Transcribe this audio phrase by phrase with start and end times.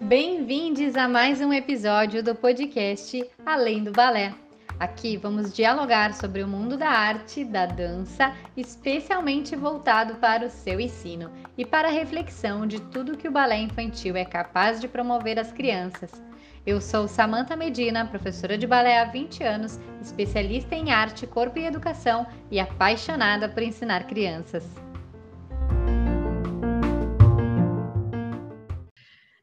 [0.00, 4.32] Bem-vindos a mais um episódio do podcast Além do Balé.
[4.78, 10.78] Aqui vamos dialogar sobre o mundo da arte, da dança, especialmente voltado para o seu
[10.78, 15.40] ensino e para a reflexão de tudo que o balé infantil é capaz de promover
[15.40, 16.25] às crianças.
[16.66, 21.64] Eu sou Samantha Medina, professora de balé há 20 anos, especialista em arte, corpo e
[21.64, 24.64] educação e apaixonada por ensinar crianças.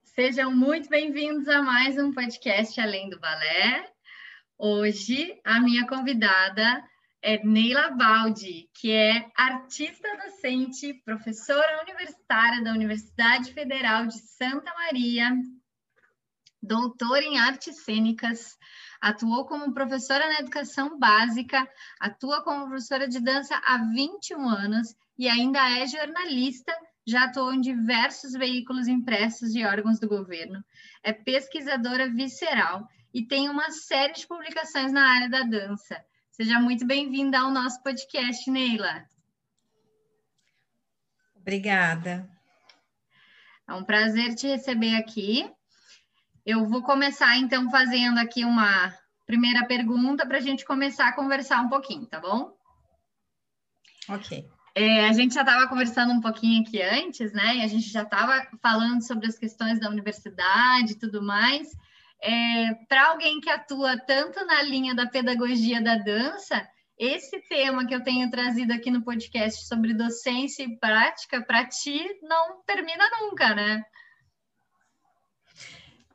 [0.04, 3.90] Sejam muito bem-vindos a mais um podcast Além do Balé.
[4.58, 6.84] Hoje, a minha convidada
[7.21, 15.32] é Neila Baldi, que é artista docente, professora universitária da Universidade Federal de Santa Maria,
[16.63, 18.58] doutora em artes cênicas,
[19.02, 21.67] atuou como professora na educação básica,
[21.99, 26.73] atua como professora de dança há 21 anos e ainda é jornalista
[27.05, 30.63] já atuou em diversos veículos impressos de órgãos do governo,
[31.04, 36.04] é pesquisadora visceral e tem uma série de publicações na área da dança.
[36.32, 39.05] Seja muito bem-vinda ao nosso podcast, Neila.
[41.35, 42.27] Obrigada.
[43.68, 45.51] É um prazer te receber aqui.
[46.46, 48.94] Eu vou começar, então, fazendo aqui uma
[49.26, 52.52] primeira pergunta para a gente começar a conversar um pouquinho, tá bom?
[54.10, 54.46] Ok.
[54.76, 57.58] É, a gente já estava conversando um pouquinho aqui antes, né?
[57.58, 61.70] E a gente já estava falando sobre as questões da universidade e tudo mais.
[62.22, 67.94] É, Para alguém que atua tanto na linha da pedagogia da dança, esse tema que
[67.94, 73.53] eu tenho trazido aqui no podcast sobre docência e prática, para ti, não termina nunca,
[73.53, 73.84] né?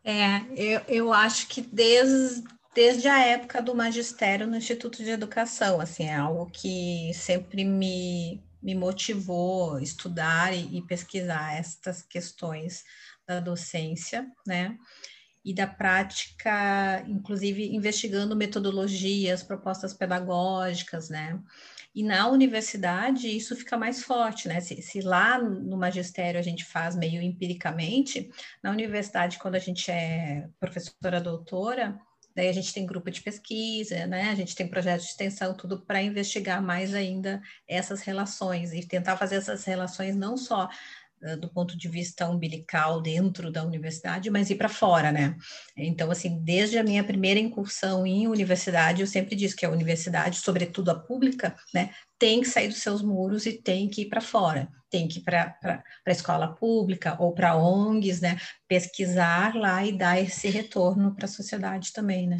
[0.09, 2.43] É, eu, eu acho que desde,
[2.75, 8.43] desde a época do magistério no Instituto de Educação, assim, é algo que sempre me,
[8.63, 12.85] me motivou estudar e, e pesquisar estas questões
[13.27, 14.79] da docência, né?
[15.45, 21.39] E da prática, inclusive investigando metodologias, propostas pedagógicas, né?
[21.95, 24.61] E na universidade isso fica mais forte, né?
[24.61, 28.31] Se, se, lá no magistério a gente faz meio empiricamente,
[28.63, 31.99] na universidade, quando a gente é professora doutora,
[32.39, 34.31] Daí a gente tem grupo de pesquisa, né?
[34.31, 39.17] A gente tem projeto de extensão, tudo para investigar mais ainda essas relações e tentar
[39.17, 40.69] fazer essas relações não só
[41.41, 45.37] do ponto de vista umbilical dentro da universidade, mas ir para fora, né?
[45.77, 50.39] Então, assim, desde a minha primeira incursão em universidade, eu sempre disse que a universidade,
[50.39, 54.21] sobretudo a pública, né, tem que sair dos seus muros e tem que ir para
[54.21, 55.57] fora, tem que ir para
[56.07, 61.29] a escola pública ou para ONGs, né, pesquisar lá e dar esse retorno para a
[61.29, 62.39] sociedade também, né?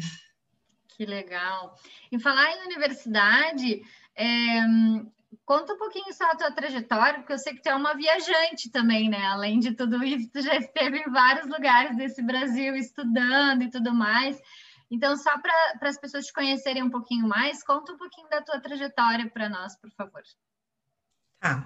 [0.87, 1.75] Que legal.
[2.11, 3.81] Em falar em universidade,
[4.15, 4.59] é,
[5.49, 8.69] Conta um pouquinho só a tua trajetória, porque eu sei que tu é uma viajante
[8.69, 9.25] também, né?
[9.25, 13.91] Além de tudo isso, tu já esteve em vários lugares desse Brasil estudando e tudo
[13.91, 14.39] mais.
[14.91, 18.59] Então, só para as pessoas te conhecerem um pouquinho mais, conta um pouquinho da tua
[18.59, 20.21] trajetória para nós, por favor.
[21.41, 21.65] Ah,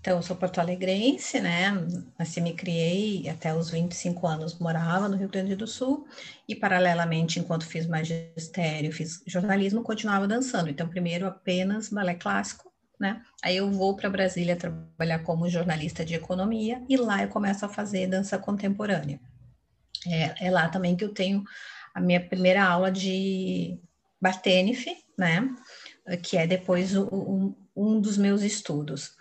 [0.00, 1.72] então eu sou porto-alegrense, né?
[2.18, 6.06] Assim me criei até os 25 anos, morava no Rio Grande do Sul
[6.46, 10.68] e paralelamente, enquanto fiz magistério, fiz jornalismo, continuava dançando.
[10.68, 13.22] Então, primeiro apenas balé clássico, né?
[13.42, 17.68] Aí eu vou para Brasília trabalhar como jornalista de economia e lá eu começo a
[17.68, 19.20] fazer dança contemporânea.
[20.06, 21.44] É, é lá também que eu tenho
[21.94, 23.78] a minha primeira aula de
[24.20, 24.86] Bartenif,
[25.18, 25.48] né?
[26.22, 29.16] Que é depois o, um, um dos meus estudos.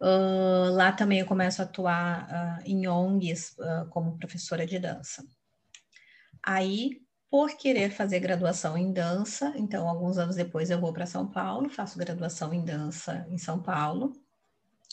[0.00, 5.24] Uh, lá também eu começo a atuar uh, em ONGs uh, como professora de dança.
[6.42, 7.03] Aí
[7.34, 9.52] por querer fazer graduação em dança.
[9.56, 13.60] Então, alguns anos depois eu vou para São Paulo, faço graduação em dança em São
[13.60, 14.12] Paulo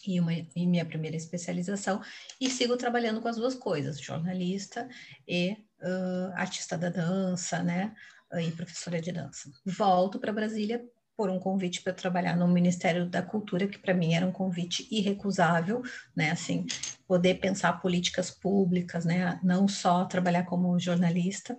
[0.08, 2.02] e, uma, e minha primeira especialização
[2.40, 4.90] e sigo trabalhando com as duas coisas, jornalista
[5.28, 7.94] e uh, artista da dança, né?
[8.34, 9.52] E professora de dança.
[9.64, 10.84] Volto para Brasília
[11.16, 14.88] por um convite para trabalhar no Ministério da Cultura, que para mim era um convite
[14.90, 15.84] irrecusável,
[16.16, 16.32] né?
[16.32, 16.66] Assim,
[17.08, 19.40] poder pensar políticas públicas, né?
[19.44, 21.56] Não só trabalhar como jornalista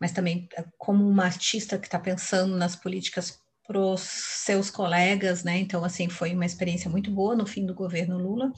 [0.00, 5.42] mas também eh, como uma artista que está pensando nas políticas para os seus colegas,
[5.42, 5.58] né?
[5.58, 8.52] Então, assim, foi uma experiência muito boa no fim do governo Lula,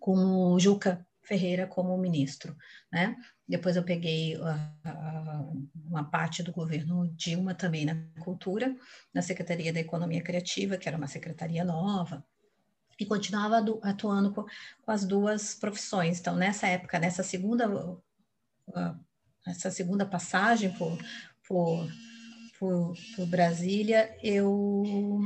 [0.00, 0.16] com
[0.52, 2.56] o Juca Ferreira como ministro,
[2.90, 3.16] né?
[3.46, 8.74] Depois eu peguei uh, uh, uma parte do governo Dilma também na cultura,
[9.12, 12.24] na Secretaria da Economia Criativa, que era uma secretaria nova,
[12.98, 14.46] e continuava atuando com,
[14.86, 16.18] as duas profissões.
[16.18, 18.02] Então, nessa época, nessa segunda uh,
[19.46, 20.98] essa segunda passagem por,
[21.46, 21.88] por,
[22.58, 25.20] por, por Brasília, eu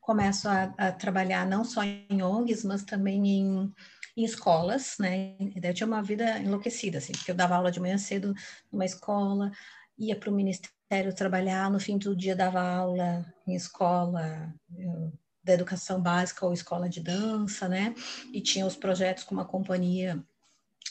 [0.00, 3.72] começo a, a, trabalhar não só em ONGs, mas também em,
[4.16, 5.36] em escolas, né?
[5.62, 8.34] Eu tinha uma vida enlouquecida, assim, porque eu dava aula de manhã cedo
[8.70, 9.50] numa escola,
[9.98, 15.12] ia para o ministério trabalhar, no fim do dia dava aula em escola eu,
[15.42, 17.94] da educação básica ou escola de dança, né?
[18.32, 20.22] E tinha os projetos com uma companhia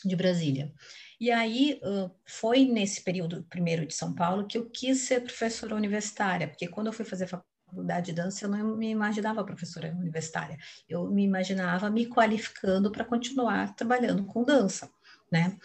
[0.05, 0.73] de Brasília.
[1.23, 1.79] E aí
[2.25, 6.87] foi nesse período primeiro de São Paulo que eu quis ser professora universitária, porque quando
[6.87, 11.89] eu fui fazer faculdade de dança eu não me imaginava professora universitária, eu me imaginava
[11.89, 14.91] me qualificando para continuar trabalhando com dança,
[15.31, 15.57] né?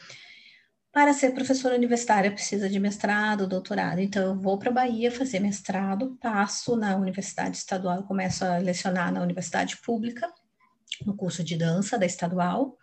[0.93, 3.99] Para ser professora universitária precisa de mestrado, doutorado.
[3.99, 9.12] Então eu vou para a Bahia fazer mestrado, passo na universidade estadual, começo a lecionar
[9.12, 10.32] na universidade pública,
[11.05, 12.78] no curso de dança da estadual.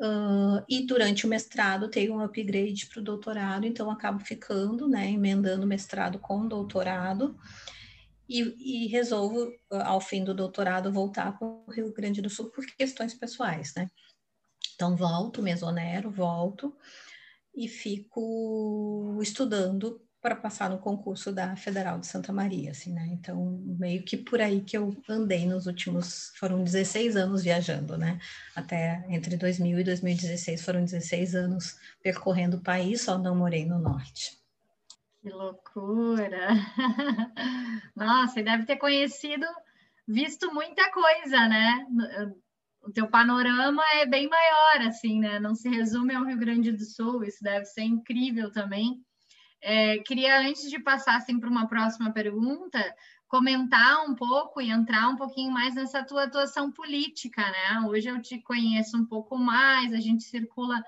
[0.00, 5.10] Uh, e durante o mestrado tenho um upgrade para o doutorado, então acabo ficando, né,
[5.10, 7.38] emendando mestrado com doutorado,
[8.26, 12.64] e, e resolvo, ao fim do doutorado, voltar para o Rio Grande do Sul por
[12.64, 13.90] questões pessoais, né.
[14.74, 16.74] Então volto, me exonero, volto,
[17.54, 23.08] e fico estudando para passar no concurso da Federal de Santa Maria, assim, né?
[23.10, 28.18] Então, meio que por aí que eu andei nos últimos, foram 16 anos viajando, né?
[28.54, 33.78] Até entre 2000 e 2016 foram 16 anos percorrendo o país, só não morei no
[33.78, 34.38] norte.
[35.22, 36.48] Que loucura!
[37.96, 39.46] Nossa, e deve ter conhecido,
[40.06, 41.86] visto muita coisa, né?
[42.82, 45.38] O teu panorama é bem maior, assim, né?
[45.40, 49.02] Não se resume ao Rio Grande do Sul, isso deve ser incrível também.
[49.62, 52.78] É, queria, antes de passar assim, para uma próxima pergunta,
[53.28, 57.80] comentar um pouco e entrar um pouquinho mais nessa tua atuação política, né?
[57.86, 60.82] Hoje eu te conheço um pouco mais, a gente circula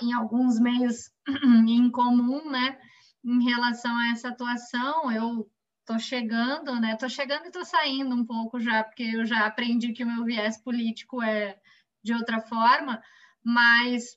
[0.00, 1.10] em alguns meios
[1.68, 2.78] em comum, né?
[3.24, 5.50] Em relação a essa atuação, eu
[5.84, 6.96] tô chegando, né?
[6.96, 10.24] Tô chegando e tô saindo um pouco já, porque eu já aprendi que o meu
[10.24, 11.58] viés político é
[12.02, 13.02] de outra forma,
[13.42, 14.16] mas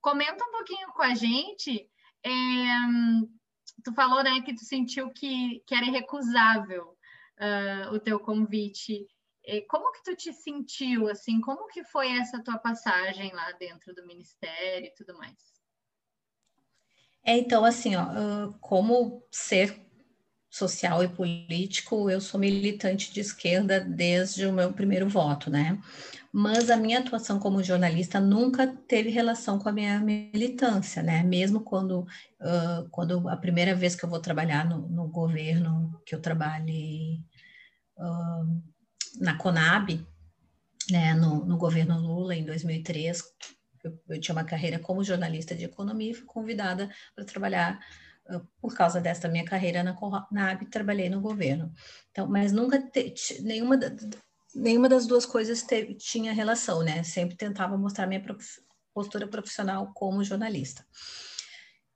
[0.00, 1.88] comenta um pouquinho com a gente
[2.24, 2.30] é,
[3.84, 6.96] tu falou, né, que tu sentiu que, que era irrecusável
[7.38, 9.06] uh, o teu convite.
[9.68, 14.06] Como que tu te sentiu, assim, como que foi essa tua passagem lá dentro do
[14.06, 15.36] ministério e tudo mais?
[17.22, 19.84] É, então, assim, ó, como ser
[20.48, 25.78] social e político, eu sou militante de esquerda desde o meu primeiro voto, né?
[26.36, 31.22] Mas a minha atuação como jornalista nunca teve relação com a minha militância, né?
[31.22, 36.12] Mesmo quando, uh, quando a primeira vez que eu vou trabalhar no, no governo, que
[36.12, 37.22] eu trabalhei
[37.96, 38.62] uh,
[39.20, 40.04] na Conab,
[40.90, 43.22] né, no, no governo Lula em 2003,
[43.84, 47.78] eu, eu tinha uma carreira como jornalista de economia e fui convidada para trabalhar
[48.60, 51.72] por causa desta minha carreira na Conab, trabalhei no governo.
[52.10, 53.78] Então, mas nunca te, nenhuma,
[54.54, 57.02] nenhuma das duas coisas te, tinha relação, né?
[57.02, 58.60] Sempre tentava mostrar minha prof,
[58.92, 60.86] postura profissional como jornalista.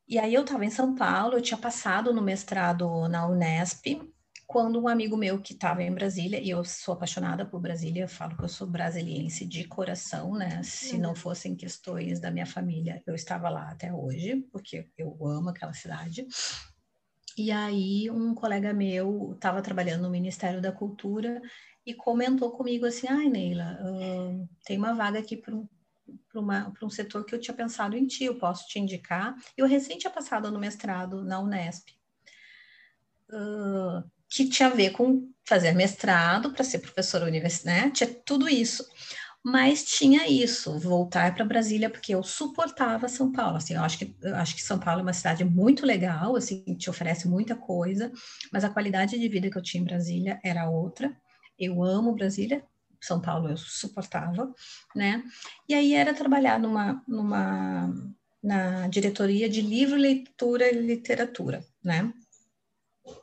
[0.08, 4.00] E aí eu estava em São Paulo, eu tinha passado no mestrado na Unesp,
[4.48, 8.08] quando um amigo meu que estava em Brasília, e eu sou apaixonada por Brasília, eu
[8.08, 10.62] falo que eu sou brasiliense de coração, né?
[10.62, 11.14] Se não uhum.
[11.14, 16.26] fossem questões da minha família, eu estava lá até hoje, porque eu amo aquela cidade.
[17.36, 21.42] E aí um colega meu estava trabalhando no Ministério da Cultura
[21.88, 25.66] e comentou comigo assim, ai Neila, uh, tem uma vaga aqui para um
[26.30, 29.34] para um setor que eu tinha pensado em ti, eu posso te indicar.
[29.56, 31.88] Eu recém tinha passado no mestrado na Unesp.
[33.30, 37.90] Uh, que tinha a ver com fazer mestrado para ser professora universitária, né?
[37.90, 38.86] Tinha tudo isso.
[39.42, 43.56] Mas tinha isso, voltar para Brasília, porque eu suportava São Paulo.
[43.56, 46.62] Assim, eu acho que, eu acho que São Paulo é uma cidade muito legal, assim,
[46.76, 48.12] te oferece muita coisa,
[48.52, 51.16] mas a qualidade de vida que eu tinha em Brasília era outra.
[51.58, 52.64] Eu amo Brasília,
[53.00, 54.52] São Paulo eu suportava,
[54.94, 55.22] né?
[55.68, 57.92] E aí era trabalhar numa, numa
[58.42, 62.12] na diretoria de livro, leitura e literatura, né?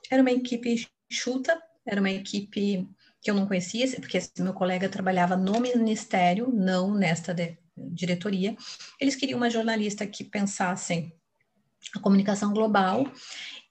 [0.09, 2.87] Era uma equipe Chuta, era uma equipe
[3.21, 8.55] que eu não conhecia, porque meu colega trabalhava no ministério, não nesta de, diretoria.
[8.99, 11.13] Eles queriam uma jornalista que pensasse
[11.95, 13.05] a comunicação global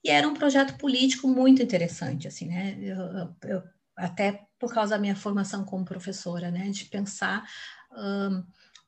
[0.02, 2.78] e era um projeto político muito interessante, assim, né?
[2.80, 3.62] Eu, eu,
[3.96, 6.70] até por causa da minha formação como professora, né?
[6.70, 7.44] De pensar
[7.92, 8.44] um,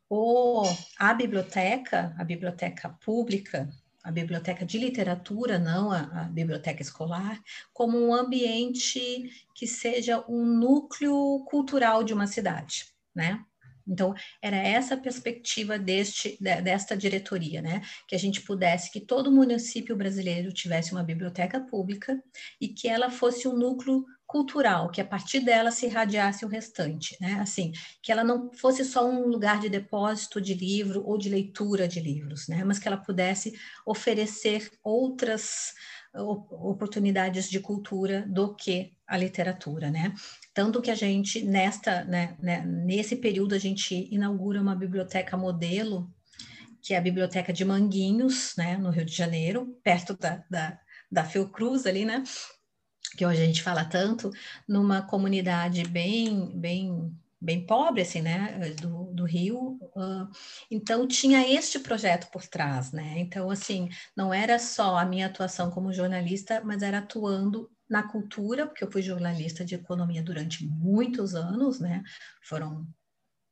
[0.08, 0.62] o,
[0.98, 3.68] a biblioteca, a biblioteca pública,
[4.02, 10.44] a biblioteca de literatura, não a, a, biblioteca escolar, como um ambiente que seja um
[10.44, 13.44] núcleo cultural de uma cidade, né?
[13.88, 17.82] Então, era essa a perspectiva deste, desta diretoria, né?
[18.08, 22.20] Que a gente pudesse, que todo município brasileiro tivesse uma biblioteca pública
[22.60, 27.16] e que ela fosse um núcleo cultural, que a partir dela se irradiasse o restante,
[27.20, 27.38] né?
[27.40, 31.86] Assim, que ela não fosse só um lugar de depósito de livro ou de leitura
[31.86, 32.64] de livros, né?
[32.64, 33.52] Mas que ela pudesse
[33.86, 35.72] oferecer outras
[36.14, 40.14] oportunidades de cultura do que a literatura, né?
[40.54, 46.10] Tanto que a gente, nesta, né, né, nesse período, a gente inaugura uma biblioteca modelo,
[46.82, 50.78] que é a Biblioteca de Manguinhos, né, no Rio de Janeiro, perto da, da,
[51.10, 52.22] da Fiocruz ali, né?
[53.16, 54.30] Que hoje a gente fala tanto,
[54.68, 59.78] numa comunidade bem, bem bem pobre, assim, né, do, do Rio.
[59.94, 60.28] Uh,
[60.70, 63.14] então, tinha este projeto por trás, né?
[63.18, 68.66] Então, assim, não era só a minha atuação como jornalista, mas era atuando na cultura,
[68.66, 72.02] porque eu fui jornalista de economia durante muitos anos, né?
[72.42, 72.86] Foram,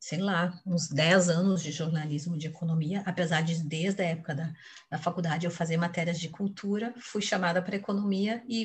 [0.01, 4.53] sei lá, uns 10 anos de jornalismo de economia, apesar de desde a época da,
[4.91, 8.65] da faculdade eu fazer matérias de cultura, fui chamada para economia e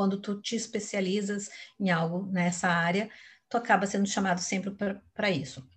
[0.00, 3.10] quando tu te especializas em algo nessa área,
[3.50, 4.74] tu acaba sendo chamado sempre
[5.12, 5.68] para isso.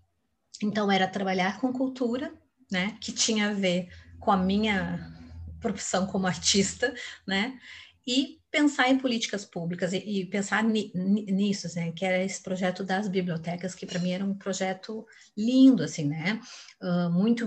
[0.62, 2.34] Então, era trabalhar com cultura,
[2.72, 3.90] né, que tinha a ver
[4.22, 5.14] com a minha
[5.60, 6.96] profissão como artista,
[7.28, 7.60] né,
[8.08, 12.82] e pensar em políticas públicas e, e pensar ni, nisso, né, que era esse projeto
[12.82, 16.40] das bibliotecas, que para mim era um projeto lindo, assim, né,
[16.82, 17.46] uh, muito,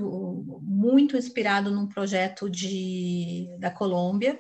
[0.61, 4.39] muito inspirado num projeto de, da Colômbia,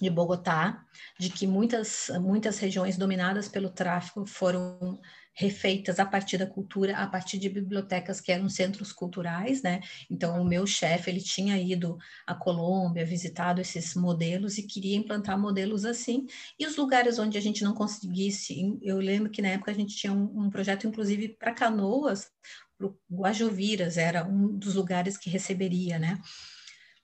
[0.00, 0.84] de Bogotá,
[1.18, 5.00] de que muitas, muitas regiões dominadas pelo tráfico foram
[5.38, 9.80] refeitas a partir da cultura, a partir de bibliotecas que eram centros culturais, né?
[10.10, 15.38] Então, o meu chefe, ele tinha ido à Colômbia, visitado esses modelos e queria implantar
[15.38, 16.26] modelos assim.
[16.58, 19.94] E os lugares onde a gente não conseguisse, eu lembro que na época a gente
[19.94, 22.28] tinha um, um projeto, inclusive, para Canoas,
[22.76, 26.20] para Guajoviras, era um dos lugares que receberia, né?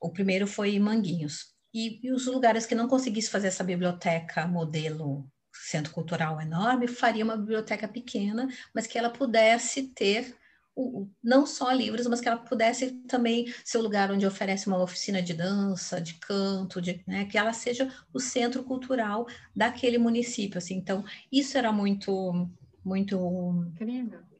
[0.00, 1.53] O primeiro foi Manguinhos.
[1.74, 7.24] E, e os lugares que não conseguisse fazer essa biblioteca modelo centro cultural enorme, faria
[7.24, 10.36] uma biblioteca pequena, mas que ela pudesse ter
[10.76, 14.82] o, não só livros, mas que ela pudesse também ser o lugar onde oferece uma
[14.82, 20.58] oficina de dança, de canto, de, né, que ela seja o centro cultural daquele município.
[20.58, 20.74] Assim.
[20.74, 22.48] Então, isso era muito,
[22.84, 23.16] muito
[23.72, 24.33] incrível.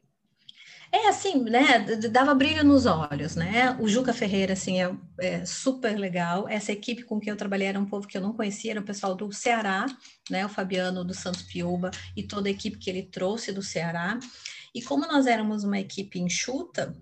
[0.91, 1.79] É assim, né?
[2.09, 3.75] Dava brilho nos olhos, né?
[3.79, 6.47] O Juca Ferreira, assim, é, é, super legal.
[6.47, 8.85] Essa equipe com quem eu trabalhei era um povo que eu não conhecia, era o
[8.85, 9.85] pessoal do Ceará,
[10.29, 10.45] né?
[10.45, 14.17] O Fabiano do Santos Piuba e toda a equipe que ele trouxe do Ceará.
[14.73, 16.95] E como nós éramos uma equipe enxuta,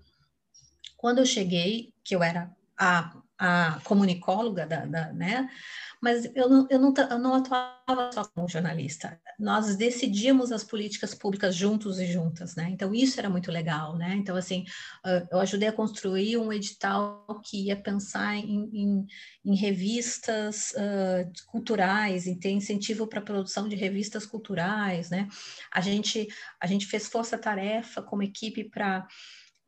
[0.96, 5.48] quando eu cheguei, que eu era a, a comunicóloga da, da né?
[6.04, 9.18] mas eu não, eu, não, eu não atuava só como jornalista.
[9.38, 12.68] Nós decidíamos as políticas públicas juntos e juntas, né?
[12.68, 14.14] Então, isso era muito legal, né?
[14.16, 14.66] Então, assim,
[15.32, 19.06] eu ajudei a construir um edital que ia pensar em, em,
[19.46, 25.26] em revistas uh, culturais, em ter incentivo para a produção de revistas culturais, né?
[25.72, 26.28] A gente,
[26.60, 29.06] a gente fez força-tarefa como equipe para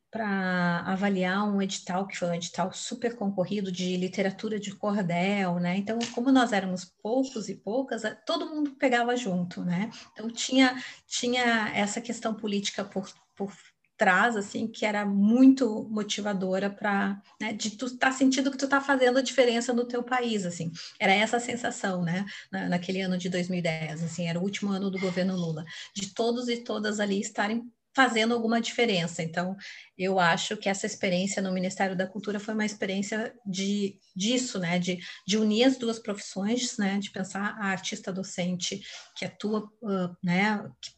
[0.09, 5.77] para avaliar um edital que foi um edital super concorrido de literatura de cordel, né?
[5.77, 9.91] Então, como nós éramos poucos e poucas, todo mundo pegava junto, né?
[10.13, 13.51] Então tinha tinha essa questão política por, por
[13.97, 18.65] trás assim que era muito motivadora para né, de tu estar tá sentindo que tu
[18.65, 23.01] está fazendo a diferença no teu país assim era essa a sensação né Na, naquele
[23.01, 26.99] ano de 2010 assim era o último ano do governo Lula de todos e todas
[26.99, 27.67] ali estarem
[27.97, 29.23] fazendo alguma diferença.
[29.23, 29.57] Então,
[29.97, 34.77] eu acho que essa experiência no Ministério da Cultura foi uma experiência de disso, né,
[34.77, 38.83] de, de unir as duas profissões, né, de pensar a artista docente
[39.15, 40.91] que atua, uh, né, que,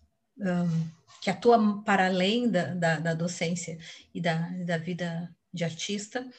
[0.46, 0.88] um,
[1.22, 3.78] que atua para além da, da, da docência
[4.14, 6.30] e da, da vida de artista,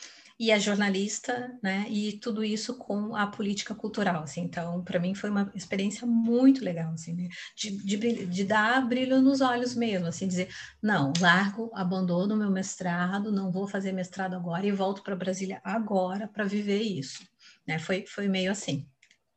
[0.40, 1.84] e é jornalista, né?
[1.90, 4.40] E tudo isso com a política cultural, assim.
[4.40, 7.28] Então, para mim foi uma experiência muito legal, assim, né?
[7.54, 10.48] de, de, de, dar brilho nos olhos mesmo, assim, dizer,
[10.82, 16.26] não, largo, abandono meu mestrado, não vou fazer mestrado agora e volto para Brasília agora
[16.26, 17.22] para viver isso,
[17.66, 17.78] né?
[17.78, 18.88] Foi, foi meio assim.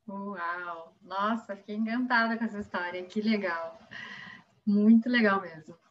[0.08, 0.96] Uau!
[1.02, 3.78] Nossa, fiquei encantada com essa história, que legal.
[4.66, 5.83] Muito legal mesmo.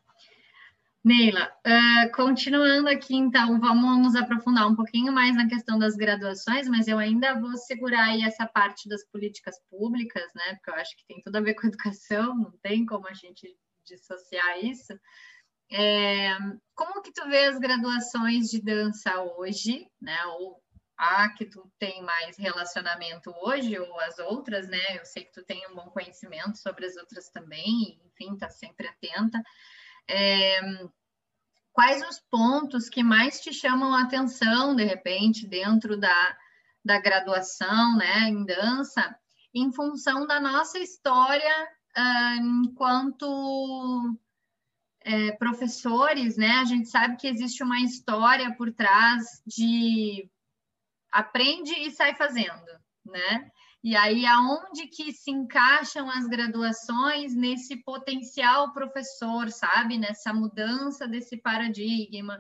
[1.05, 6.69] Neila, uh, continuando aqui, então, vamos nos aprofundar um pouquinho mais na questão das graduações,
[6.69, 10.55] mas eu ainda vou segurar aí essa parte das políticas públicas, né?
[10.55, 13.53] Porque eu acho que tem tudo a ver com educação, não tem como a gente
[13.85, 14.93] dissociar isso.
[15.73, 16.39] É,
[16.73, 20.25] como que tu vê as graduações de dança hoje, né?
[20.39, 20.63] Ou
[20.97, 24.99] a que tu tem mais relacionamento hoje, ou as outras, né?
[24.99, 28.87] Eu sei que tu tem um bom conhecimento sobre as outras também, enfim, tá sempre
[28.87, 29.43] atenta.
[30.09, 30.61] É,
[31.73, 36.37] quais os pontos que mais te chamam a atenção, de repente, dentro da,
[36.85, 39.17] da graduação, né, em dança,
[39.55, 44.19] em função da nossa história uh, enquanto
[45.05, 46.51] é, professores, né?
[46.53, 50.29] A gente sabe que existe uma história por trás de
[51.11, 52.67] aprende e sai fazendo,
[53.05, 53.51] né?
[53.83, 59.99] E aí, aonde que se encaixam as graduações nesse potencial professor, sabe?
[59.99, 62.39] Nessa mudança desse paradigma,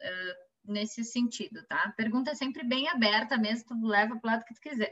[0.00, 1.92] uh, nesse sentido, tá?
[1.96, 4.90] Pergunta é sempre bem aberta mesmo, tu leva para o lado que tu quiser.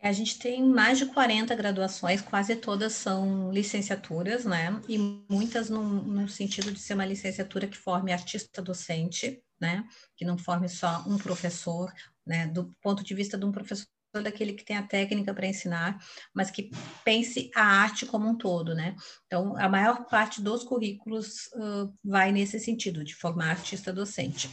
[0.00, 4.78] A gente tem mais de 40 graduações, quase todas são licenciaturas, né?
[4.86, 9.84] E muitas no, no sentido de ser uma licenciatura que forme artista docente, né?
[10.16, 11.92] Que não forme só um professor,
[12.26, 12.46] né?
[12.46, 13.86] Do ponto de vista de um professor
[14.22, 15.98] daquele que tem a técnica para ensinar,
[16.32, 16.70] mas que
[17.04, 18.94] pense a arte como um todo, né?
[19.26, 24.48] Então, a maior parte dos currículos uh, vai nesse sentido, de formar artista docente.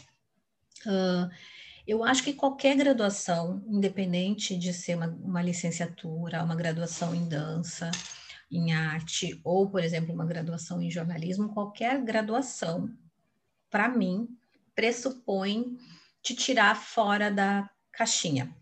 [0.86, 1.30] Uh,
[1.86, 7.92] eu acho que qualquer graduação, independente de ser uma, uma licenciatura, uma graduação em dança,
[8.52, 12.90] em arte, ou, por exemplo, uma graduação em jornalismo, qualquer graduação,
[13.70, 14.28] para mim,
[14.76, 15.78] pressupõe
[16.24, 18.56] te tirar fora da caixinha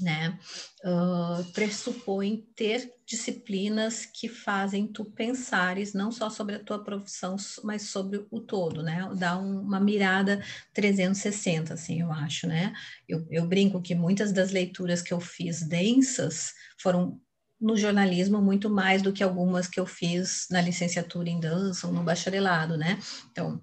[0.00, 0.38] né?
[0.84, 7.82] Uh, pressupõe ter disciplinas que fazem tu pensares não só sobre a tua profissão, mas
[7.82, 9.08] sobre o todo, né?
[9.16, 12.72] Dá um, uma mirada 360, assim, eu acho, né?
[13.08, 17.20] Eu, eu brinco que muitas das leituras que eu fiz densas foram
[17.60, 21.92] no jornalismo muito mais do que algumas que eu fiz na licenciatura em dança ou
[21.92, 22.98] no bacharelado, né?
[23.30, 23.62] Então,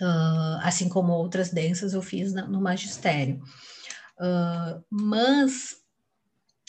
[0.00, 3.40] uh, assim como outras densas eu fiz na, no magistério.
[4.18, 5.76] Uh, mas,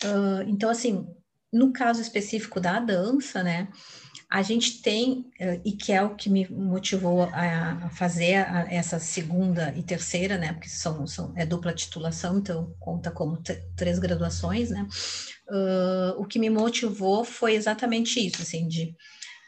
[0.04, 1.08] uh, então, assim,
[1.52, 3.70] no caso específico da dança, né,
[4.30, 8.68] a gente tem, uh, e que é o que me motivou a, a fazer a,
[8.70, 13.42] essa segunda e terceira, né, porque são, são é dupla titulação, então conta como
[13.76, 14.88] três graduações, né,
[16.16, 18.96] o que me motivou foi exatamente isso, assim, de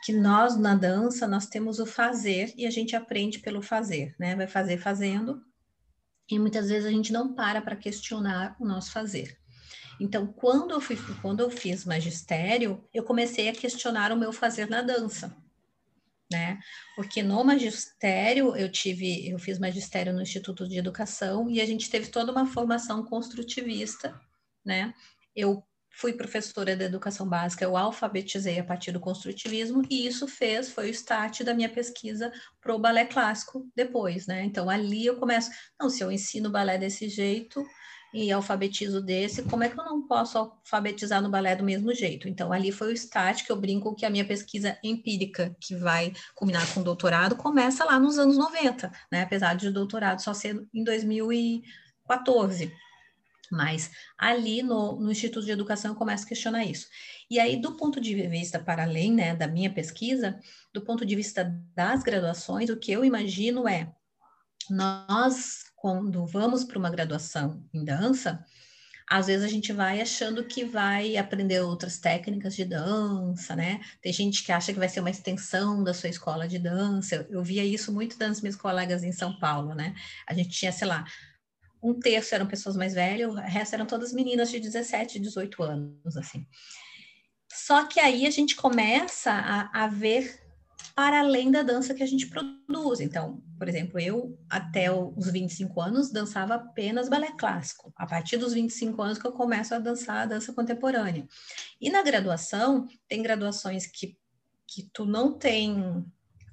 [0.03, 4.35] que nós na dança nós temos o fazer e a gente aprende pelo fazer, né?
[4.35, 5.41] Vai fazer fazendo
[6.29, 9.37] e muitas vezes a gente não para para questionar o nosso fazer.
[9.99, 14.67] Então, quando eu, fui, quando eu fiz magistério, eu comecei a questionar o meu fazer
[14.67, 15.37] na dança,
[16.31, 16.59] né?
[16.95, 21.89] Porque no magistério eu tive, eu fiz magistério no Instituto de Educação e a gente
[21.89, 24.19] teve toda uma formação construtivista,
[24.65, 24.93] né?
[25.35, 30.69] Eu fui professora da educação básica, eu alfabetizei a partir do construtivismo e isso fez,
[30.69, 34.43] foi o start da minha pesquisa para o balé clássico depois, né?
[34.43, 37.63] Então ali eu começo, não, se eu ensino balé desse jeito
[38.13, 42.27] e alfabetizo desse, como é que eu não posso alfabetizar no balé do mesmo jeito?
[42.27, 46.13] Então ali foi o start que eu brinco que a minha pesquisa empírica, que vai
[46.35, 49.21] culminar com o doutorado, começa lá nos anos 90, né?
[49.21, 52.73] Apesar de o doutorado só ser em 2014.
[53.51, 56.87] Mas ali no, no, Instituto de Educação eu começo a questionar isso.
[57.29, 60.39] E aí, do ponto de vista, para além né, da minha pesquisa,
[60.73, 63.91] do ponto de vista das graduações, o que eu imagino é,
[64.69, 68.43] nós, quando vamos para uma graduação em dança,
[69.11, 73.81] às vezes a gente vai achando que vai aprender outras técnicas de dança, né?
[74.01, 77.15] Tem gente que acha que vai ser uma extensão da sua escola de dança.
[77.15, 79.93] Eu, eu via isso muito das minhas colegas em São Paulo, né?
[80.25, 81.03] A gente tinha, sei lá,
[81.81, 86.17] um terço eram pessoas mais velhas, o resto eram todas meninas de 17, 18 anos,
[86.17, 86.45] assim.
[87.51, 90.39] Só que aí a gente começa a, a ver
[90.95, 92.99] para além da dança que a gente produz.
[92.99, 97.91] Então, por exemplo, eu até os 25 anos dançava apenas balé clássico.
[97.95, 101.27] A partir dos 25 anos que eu começo a dançar a dança contemporânea.
[101.79, 104.17] E na graduação, tem graduações que,
[104.67, 106.05] que tu não tem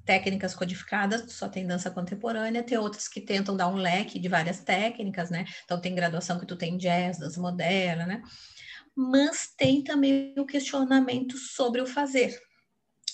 [0.08, 4.60] técnicas codificadas, só tem dança contemporânea, tem outras que tentam dar um leque de várias
[4.60, 5.44] técnicas, né?
[5.66, 8.22] Então tem graduação que tu tem jazz, dança moderna, né?
[8.96, 12.40] Mas tem também o questionamento sobre o fazer.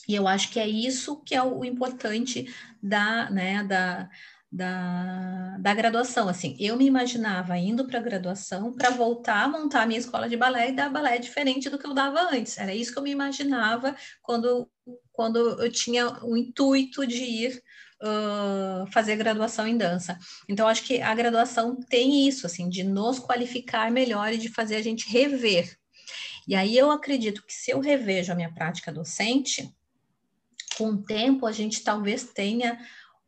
[0.08, 2.46] E eu acho que é isso que é o importante
[2.80, 4.08] da, né, da,
[4.52, 6.28] da, da graduação.
[6.28, 10.28] Assim, eu me imaginava indo para a graduação para voltar a montar a minha escola
[10.28, 12.56] de balé e dar balé diferente do que eu dava antes.
[12.56, 14.70] Era isso que eu me imaginava quando,
[15.14, 17.62] quando eu tinha o intuito de ir
[18.02, 20.18] uh, fazer graduação em dança.
[20.48, 24.74] Então, acho que a graduação tem isso, assim, de nos qualificar melhor e de fazer
[24.74, 25.78] a gente rever.
[26.46, 29.72] E aí eu acredito que se eu revejo a minha prática docente,
[30.76, 32.78] com o tempo a gente talvez tenha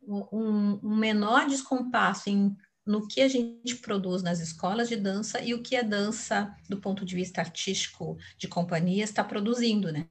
[0.03, 2.55] um, um menor descompasso em,
[2.87, 6.79] no que a gente produz nas escolas de dança e o que a dança, do
[6.79, 10.07] ponto de vista artístico de companhia, está produzindo, né?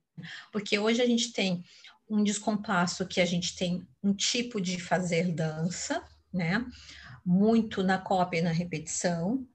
[0.52, 1.64] Porque hoje a gente tem
[2.10, 6.66] um descompasso que a gente tem um tipo de fazer dança, né?
[7.26, 9.48] Muito na cópia e na repetição,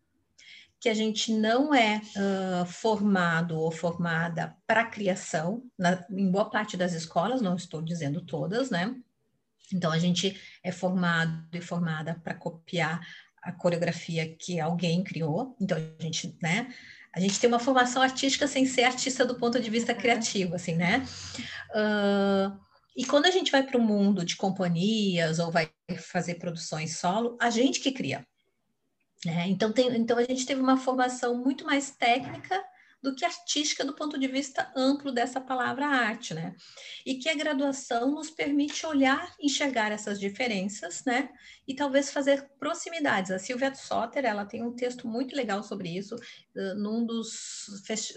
[0.80, 6.74] que a gente não é uh, formado ou formada para criação, na, em boa parte
[6.74, 8.96] das escolas, não estou dizendo todas, né?
[9.72, 13.00] Então, a gente é formado e formada para copiar
[13.42, 15.56] a coreografia que alguém criou.
[15.60, 16.72] Então, a gente, né?
[17.12, 20.76] A gente tem uma formação artística sem ser artista do ponto de vista criativo, assim,
[20.76, 21.04] né?
[21.70, 22.56] Uh,
[22.96, 27.36] e quando a gente vai para o mundo de companhias ou vai fazer produções solo,
[27.40, 28.26] a gente que cria.
[29.24, 29.48] Né?
[29.48, 32.62] Então, tem, então a gente teve uma formação muito mais técnica
[33.02, 36.54] do que artística do ponto de vista amplo dessa palavra arte, né?
[37.04, 41.30] E que a graduação nos permite olhar, enxergar essas diferenças, né?
[41.66, 43.30] E talvez fazer proximidades.
[43.30, 47.66] A Silvia Soter, ela tem um texto muito legal sobre isso uh, num, dos,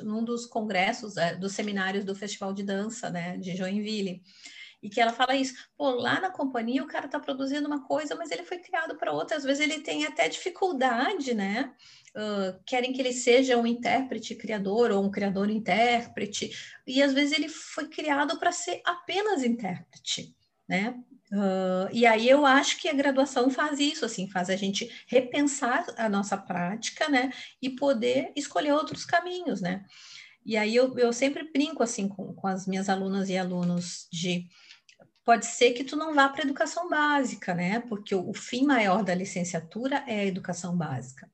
[0.03, 3.37] num dos congressos, uh, dos seminários do Festival de Dança, né?
[3.37, 4.21] De Joinville
[4.83, 8.15] e que ela fala isso, pô, lá na companhia o cara está produzindo uma coisa,
[8.15, 11.73] mas ele foi criado para outra, às vezes ele tem até dificuldade, né?
[12.65, 16.51] Querem que ele seja um intérprete criador ou um criador intérprete,
[16.85, 20.35] e às vezes ele foi criado para ser apenas intérprete,
[20.67, 20.95] né?
[21.31, 25.83] Uh, e aí eu acho que a graduação faz isso, assim, faz a gente repensar
[25.97, 27.31] a nossa prática, né?
[27.59, 29.83] E poder escolher outros caminhos, né?
[30.45, 34.45] E aí eu, eu sempre brinco assim com, com as minhas alunas e alunos de
[35.23, 37.79] pode ser que tu não vá para a educação básica, né?
[37.81, 41.29] Porque o, o, fim maior da licenciatura é a educação básica,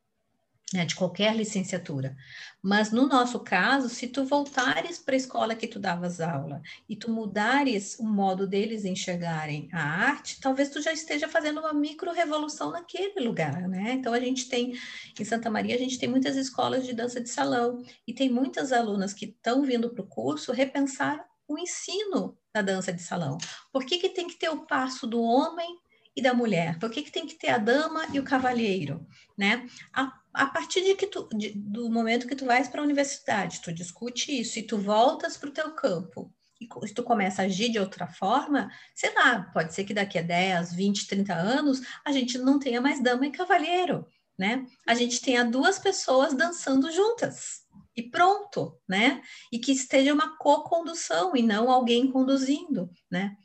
[0.73, 0.85] né?
[0.85, 2.15] De qualquer licenciatura.
[2.61, 6.95] Mas no nosso caso, se tu voltares para a escola que tu davas aula e
[6.95, 12.11] tu mudares o modo deles enxergarem a arte, talvez tu já esteja fazendo uma micro
[12.11, 13.93] revolução naquele lugar, né?
[13.93, 14.73] Então a gente tem
[15.19, 18.71] em Santa Maria a gente tem muitas escolas de dança de salão e tem muitas
[18.71, 23.37] alunas que estão vindo para o curso repensar o ensino da dança de salão?
[23.71, 25.67] Por que, que tem que ter o passo do homem
[26.15, 26.77] e da mulher?
[26.79, 29.05] Por que, que tem que ter a dama e o cavalheiro?
[29.37, 29.67] Né?
[29.91, 33.61] A, a partir de que tu, de, do momento que tu vais para a universidade,
[33.61, 37.69] tu discute isso e tu voltas para o teu campo e tu começa a agir
[37.69, 42.11] de outra forma, sei lá, pode ser que daqui a 10, 20, 30 anos a
[42.11, 44.05] gente não tenha mais dama e cavalheiro,
[44.37, 44.65] né?
[44.85, 47.61] A gente tenha duas pessoas dançando juntas,
[47.95, 49.21] e pronto, né?
[49.51, 53.35] E que esteja uma co-condução e não alguém conduzindo, né?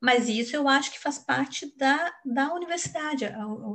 [0.00, 3.24] Mas isso eu acho que faz parte da, da universidade,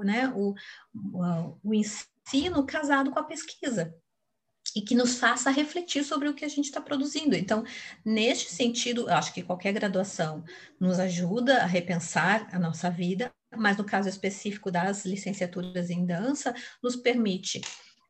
[0.03, 0.32] né?
[0.36, 0.53] o,
[0.93, 2.18] o, o ensino
[2.65, 3.94] casado com a pesquisa,
[4.76, 7.36] e que nos faça refletir sobre o que a gente está produzindo.
[7.36, 7.63] Então,
[8.06, 10.44] neste sentido, acho que qualquer graduação
[10.80, 16.54] nos ajuda a repensar a nossa vida, mas no caso específico das licenciaturas em dança,
[16.84, 17.62] nos permite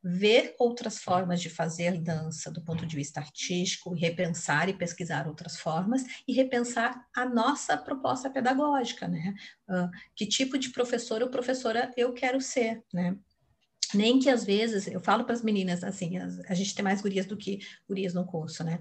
[0.01, 5.57] ver outras formas de fazer dança do ponto de vista artístico, repensar e pesquisar outras
[5.57, 9.35] formas e repensar a nossa proposta pedagógica, né?
[9.67, 13.17] Uh, que tipo de professor ou professora eu quero ser, né?
[13.93, 17.25] Nem que às vezes, eu falo para as meninas assim, a, gente tem mais gurias
[17.25, 18.79] do que gurias no curso, né?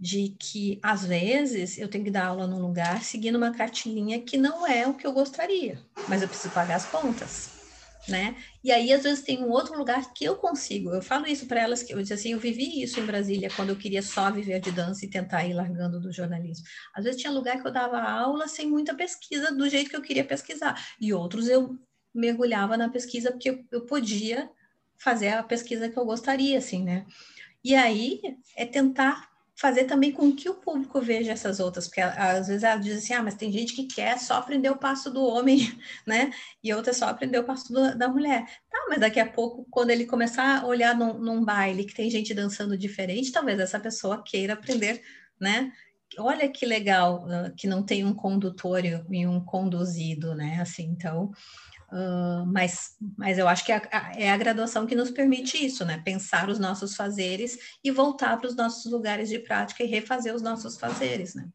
[0.00, 4.36] de que às vezes eu tenho que dar aula num lugar seguindo uma cartilinha que
[4.36, 5.76] não é o que eu gostaria,
[6.08, 7.58] mas eu preciso pagar as contas
[8.08, 8.36] né?
[8.64, 10.90] E aí, às vezes, tem um outro lugar que eu consigo.
[10.90, 13.70] Eu falo isso para elas, que eu disse assim, eu vivi isso em Brasília, quando
[13.70, 16.64] eu queria só viver de dança e tentar ir largando do jornalismo.
[16.94, 20.02] Às vezes tinha lugar que eu dava aula sem muita pesquisa, do jeito que eu
[20.02, 20.80] queria pesquisar.
[21.00, 21.78] E outros eu
[22.18, 24.50] mergulhava na pesquisa porque eu, podia
[24.98, 27.06] fazer a pesquisa que eu gostaria, assim, né?
[27.64, 28.20] E aí
[28.56, 32.76] é tentar fazer também com que o público veja essas outras, porque às vezes ela
[32.76, 35.58] diz assim, ah, mas tem gente que quer só aprender o passo do homem,
[36.06, 36.30] né?
[36.62, 38.44] E outra só aprender o passo do, da mulher.
[38.70, 42.08] Tá, mas daqui a pouco, quando ele começar a olhar num, num baile que tem
[42.08, 45.02] gente dançando diferente, talvez essa pessoa queira aprender,
[45.40, 45.72] né?
[46.18, 50.60] Olha que legal uh, que não tem um condutório e um conduzido, né?
[50.60, 51.32] Assim, então,
[51.90, 55.86] Uh, mas, mas eu acho que é a, é a graduação que nos permite isso,
[55.86, 56.02] né?
[56.04, 60.42] Pensar os nossos fazeres e voltar para os nossos lugares de prática e refazer os
[60.42, 61.48] nossos fazeres, né?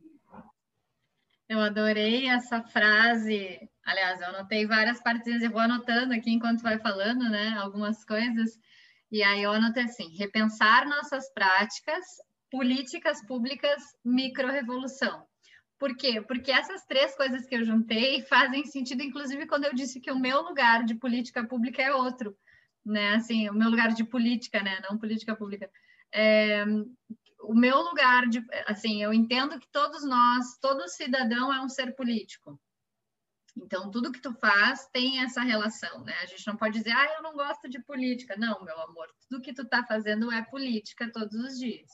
[1.47, 3.69] Eu adorei essa frase.
[3.85, 7.55] Aliás, eu anotei várias partes, eu vou anotando aqui enquanto vai falando, né?
[7.59, 8.57] Algumas coisas.
[9.11, 12.03] E aí eu anotei assim: repensar nossas práticas,
[12.53, 15.25] políticas públicas, micro-revolução.
[15.79, 16.21] Por quê?
[16.21, 20.19] Porque essas três coisas que eu juntei fazem sentido, inclusive, quando eu disse que o
[20.19, 22.37] meu lugar de política pública é outro,
[22.85, 23.15] né?
[23.15, 24.79] Assim, o meu lugar de política, né?
[24.87, 25.67] Não política pública.
[26.13, 26.63] É,
[27.41, 31.95] o meu lugar de, assim, eu entendo que todos nós, todo cidadão é um ser
[31.95, 32.61] político.
[33.57, 36.13] Então, tudo que tu faz tem essa relação, né?
[36.21, 38.35] A gente não pode dizer, ah, eu não gosto de política.
[38.37, 41.89] Não, meu amor, tudo que tu tá fazendo é política todos os dias.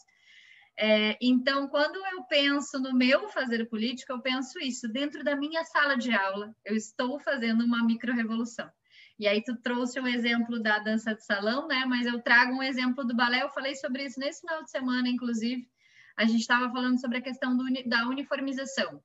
[0.82, 4.88] É, então, quando eu penso no meu fazer político, eu penso isso.
[4.88, 8.72] Dentro da minha sala de aula, eu estou fazendo uma micro-revolução.
[9.20, 11.84] E aí tu trouxe um exemplo da dança de salão, né?
[11.86, 13.44] Mas eu trago um exemplo do balé.
[13.44, 15.70] Eu falei sobre isso nesse final de semana, inclusive.
[16.16, 19.04] A gente estava falando sobre a questão do, da uniformização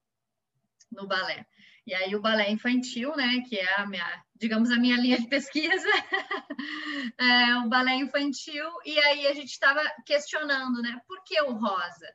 [0.93, 1.45] no balé.
[1.85, 5.27] E aí o balé infantil, né, que é a minha, digamos, a minha linha de
[5.27, 5.89] pesquisa,
[7.19, 12.15] é, o balé infantil, e aí a gente estava questionando, né, por que o rosa?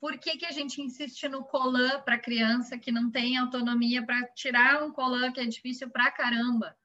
[0.00, 4.26] Por que, que a gente insiste no colã para criança que não tem autonomia para
[4.34, 6.76] tirar um colã que é difícil para caramba?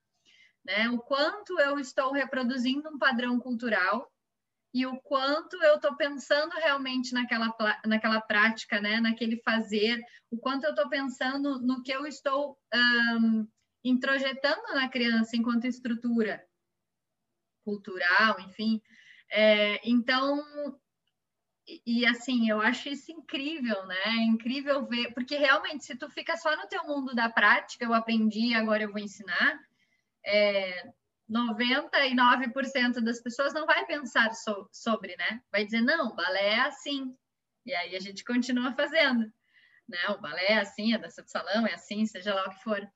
[0.63, 0.87] Né?
[0.91, 4.11] O quanto eu estou reproduzindo um padrão cultural
[4.71, 7.51] e o quanto eu estou pensando realmente naquela,
[7.83, 8.99] naquela prática, né?
[8.99, 12.55] naquele fazer, o quanto eu estou pensando no que eu estou
[13.19, 13.47] um,
[13.83, 16.43] introjetando na criança enquanto estrutura
[17.63, 18.81] cultural, enfim.
[19.29, 20.43] É, então,
[21.67, 24.01] e, e, assim, eu acho isso incrível, né?
[24.05, 27.93] É incrível ver, porque realmente, se tu fica só no teu mundo da prática, eu
[27.93, 29.59] aprendi, agora eu vou ensinar,
[30.25, 30.93] é,
[31.29, 35.41] 99% das pessoas não vai pensar so, sobre, né?
[35.51, 37.13] Vai dizer, não, balé é assim.
[37.65, 39.31] E aí a gente continua fazendo.
[39.87, 39.99] Né?
[40.09, 42.89] O balé é assim, a dança de salão é assim, seja lá o que for.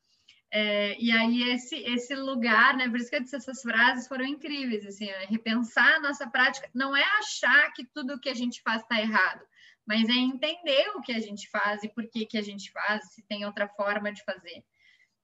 [0.54, 2.90] É, e aí esse, esse lugar, né?
[2.90, 6.70] Por isso que eu disse, essas frases foram incríveis, assim, é repensar a nossa prática.
[6.74, 9.46] Não é achar que tudo que a gente faz está errado,
[9.86, 13.14] mas é entender o que a gente faz e por que, que a gente faz,
[13.14, 14.62] se tem outra forma de fazer.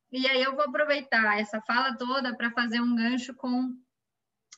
[0.09, 3.75] E aí eu vou aproveitar essa fala toda para fazer um gancho com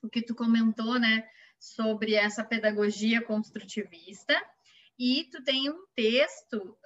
[0.03, 1.27] o que tu comentou, né,
[1.59, 4.39] sobre essa pedagogia construtivista.
[4.99, 6.77] E tu tem um texto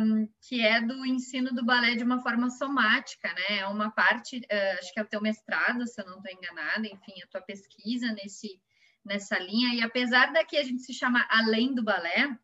[0.00, 3.58] um, que é do ensino do balé de uma forma somática, né?
[3.58, 6.86] É uma parte, uh, acho que é o teu mestrado, se eu não estou enganada,
[6.86, 8.58] enfim, a tua pesquisa nesse,
[9.04, 9.74] nessa linha.
[9.74, 12.34] E apesar daqui a gente se chama Além do Balé,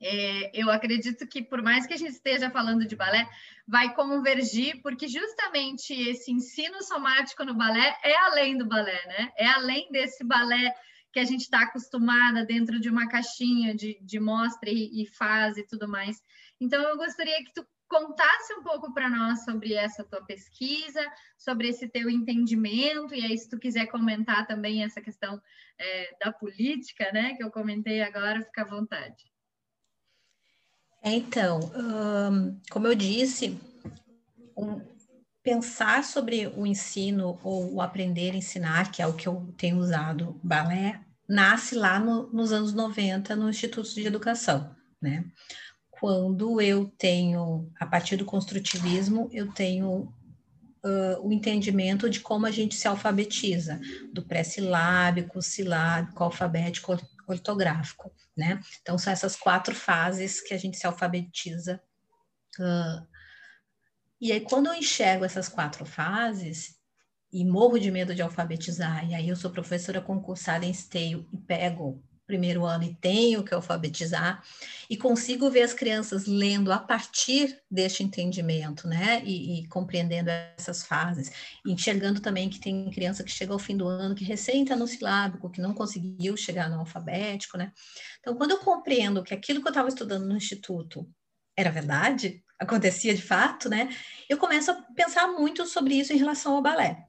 [0.00, 3.28] é, eu acredito que, por mais que a gente esteja falando de balé,
[3.66, 9.32] vai convergir, porque justamente esse ensino somático no balé é além do balé, né?
[9.36, 10.72] É além desse balé
[11.12, 15.60] que a gente está acostumada dentro de uma caixinha de, de mostra e, e fase
[15.60, 16.22] e tudo mais.
[16.60, 21.00] Então, eu gostaria que tu contasse um pouco para nós sobre essa tua pesquisa,
[21.38, 25.40] sobre esse teu entendimento, e aí, se tu quiser comentar também essa questão
[25.78, 29.24] é, da política, né, que eu comentei agora, fica à vontade.
[31.02, 31.60] É, então,
[32.70, 33.58] como eu disse,
[34.56, 34.80] um,
[35.48, 39.78] pensar sobre o ensino ou o aprender a ensinar, que é o que eu tenho
[39.78, 45.24] usado, balé, nasce lá no, nos anos 90 no Instituto de Educação, né?
[45.90, 50.12] Quando eu tenho, a partir do construtivismo, eu tenho
[50.84, 53.80] uh, o entendimento de como a gente se alfabetiza,
[54.12, 56.94] do pré-silábico, silábico, alfabético,
[57.26, 58.60] ortográfico, né?
[58.82, 61.80] Então, são essas quatro fases que a gente se alfabetiza.
[62.58, 63.17] Uh,
[64.20, 66.78] e aí, quando eu enxergo essas quatro fases,
[67.32, 71.36] e morro de medo de alfabetizar, e aí eu sou professora concursada em esteio e
[71.36, 74.44] pego primeiro ano e tenho que alfabetizar,
[74.88, 79.22] e consigo ver as crianças lendo a partir deste entendimento, né?
[79.24, 81.32] E, e, compreendendo essas fases,
[81.66, 84.86] enxergando também que tem criança que chega ao fim do ano que recém está no
[84.86, 87.72] silábico, que não conseguiu chegar no alfabético, né?
[88.20, 91.08] Então, quando eu compreendo que aquilo que eu estava estudando no instituto
[91.56, 93.88] era verdade, acontecia de fato, né?
[94.28, 97.06] Eu começo a pensar muito sobre isso em relação ao balé.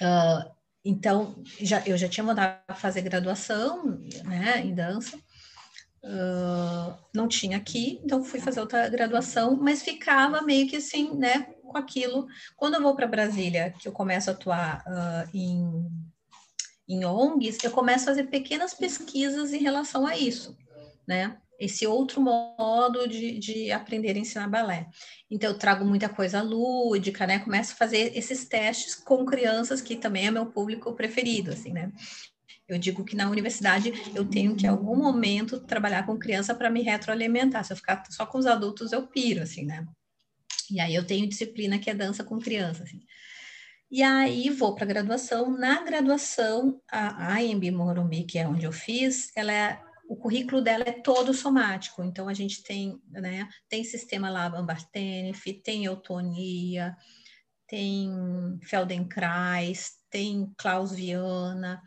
[0.00, 7.56] Uh, então, já, eu já tinha mandado fazer graduação né, em dança, uh, não tinha
[7.56, 12.26] aqui, então fui fazer outra graduação, mas ficava meio que assim, né, com aquilo.
[12.56, 15.86] Quando eu vou para Brasília, que eu começo a atuar uh, em,
[16.88, 20.56] em ONGs, eu começo a fazer pequenas pesquisas em relação a isso,
[21.08, 21.36] né?
[21.58, 24.86] esse outro modo de, de aprender a ensinar balé.
[25.28, 27.40] Então, eu trago muita coisa lúdica, né?
[27.40, 31.90] Começo a fazer esses testes com crianças, que também é meu público preferido, assim, né?
[32.68, 36.70] Eu digo que na universidade eu tenho que, em algum momento, trabalhar com criança para
[36.70, 37.64] me retroalimentar.
[37.64, 39.84] Se eu ficar só com os adultos, eu piro, assim, né?
[40.70, 43.00] E aí eu tenho disciplina que é dança com criança, assim.
[43.90, 45.50] E aí vou para a graduação.
[45.50, 50.84] Na graduação, a AMB Morumbi, que é onde eu fiz, ela é o currículo dela
[50.86, 56.96] é todo somático, então a gente tem, né, tem sistema lá Bambartenef, tem eutonia,
[57.66, 58.10] tem
[58.62, 61.82] Feldenkrais, tem Klaus Viana,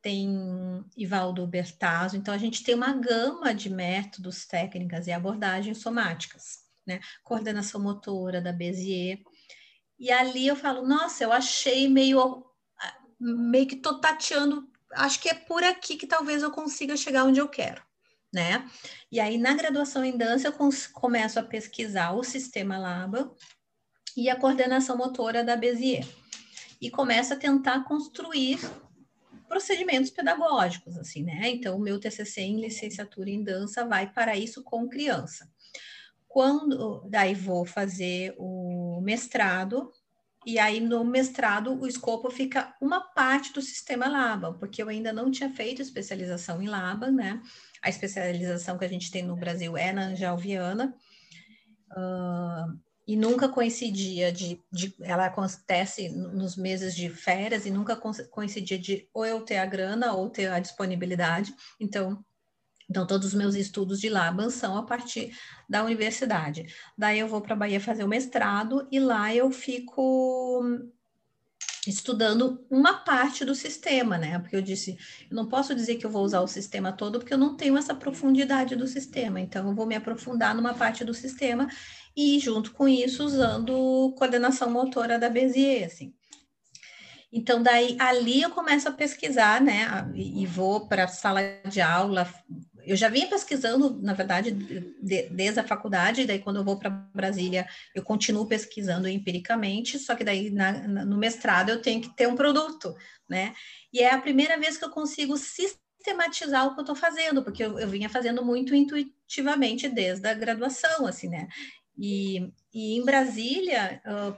[0.00, 6.60] tem Ivaldo Bertazzo, então a gente tem uma gama de métodos, técnicas e abordagens somáticas,
[6.86, 9.20] né, coordenação motora da Bézier,
[9.98, 12.44] e ali eu falo, nossa, eu achei meio,
[13.18, 17.40] meio que tô tateando acho que é por aqui que talvez eu consiga chegar onde
[17.40, 17.82] eu quero,
[18.32, 18.68] né?
[19.10, 20.54] E aí, na graduação em dança, eu
[20.92, 23.34] começo a pesquisar o sistema LABA
[24.16, 26.06] e a coordenação motora da Bézier.
[26.80, 28.58] e começo a tentar construir
[29.48, 31.48] procedimentos pedagógicos, assim, né?
[31.48, 35.48] Então, o meu TCC em licenciatura em dança vai para isso com criança.
[36.26, 39.92] Quando daí vou fazer o mestrado,
[40.46, 45.12] e aí no mestrado o escopo fica uma parte do sistema Laban, porque eu ainda
[45.12, 47.40] não tinha feito especialização em Laban, né?
[47.82, 50.94] A especialização que a gente tem no Brasil é na Angelviana.
[51.90, 58.78] Uh, e nunca coincidia de, de, ela acontece nos meses de férias e nunca coincidia
[58.78, 61.54] de ou eu ter a grana ou ter a disponibilidade.
[61.78, 62.24] Então,
[62.88, 65.36] então todos os meus estudos de Laban são a partir
[65.68, 66.66] da universidade.
[66.96, 70.62] Daí eu vou para a Bahia fazer o mestrado e lá eu fico
[71.86, 74.38] estudando uma parte do sistema, né?
[74.38, 74.96] Porque eu disse,
[75.30, 77.76] eu não posso dizer que eu vou usar o sistema todo porque eu não tenho
[77.76, 79.40] essa profundidade do sistema.
[79.40, 81.68] Então eu vou me aprofundar numa parte do sistema
[82.16, 86.14] e junto com isso usando coordenação motora da Bézier, assim.
[87.36, 92.32] Então, daí, ali eu começo a pesquisar, né, e, vou para a sala de aula.
[92.86, 96.90] Eu já vinha pesquisando, na verdade, de, desde a faculdade, daí quando eu vou para
[96.90, 102.14] Brasília, eu continuo pesquisando empiricamente, só que daí na, na, no mestrado eu tenho que
[102.14, 102.94] ter um produto,
[103.28, 103.54] né?
[103.92, 107.64] E é a primeira vez que eu consigo sistematizar o que eu estou fazendo, porque
[107.64, 111.48] eu, eu vinha fazendo muito intuitivamente desde a graduação, assim, né?
[111.96, 114.36] E, e em Brasília, uh,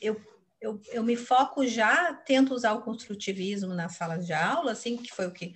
[0.00, 0.20] eu,
[0.60, 5.12] eu, eu me foco já, tento usar o construtivismo nas salas de aula, assim, que
[5.12, 5.52] foi o que.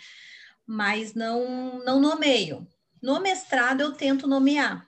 [0.67, 2.67] Mas não, não nomeio.
[3.03, 4.87] No mestrado, eu tento nomear.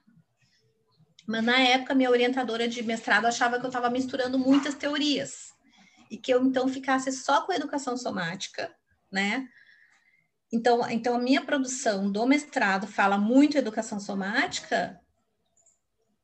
[1.26, 5.52] Mas na época, minha orientadora de mestrado achava que eu estava misturando muitas teorias.
[6.10, 8.74] E que eu então ficasse só com educação somática,
[9.12, 9.46] né?
[10.50, 14.98] Então, então a minha produção do mestrado fala muito educação somática,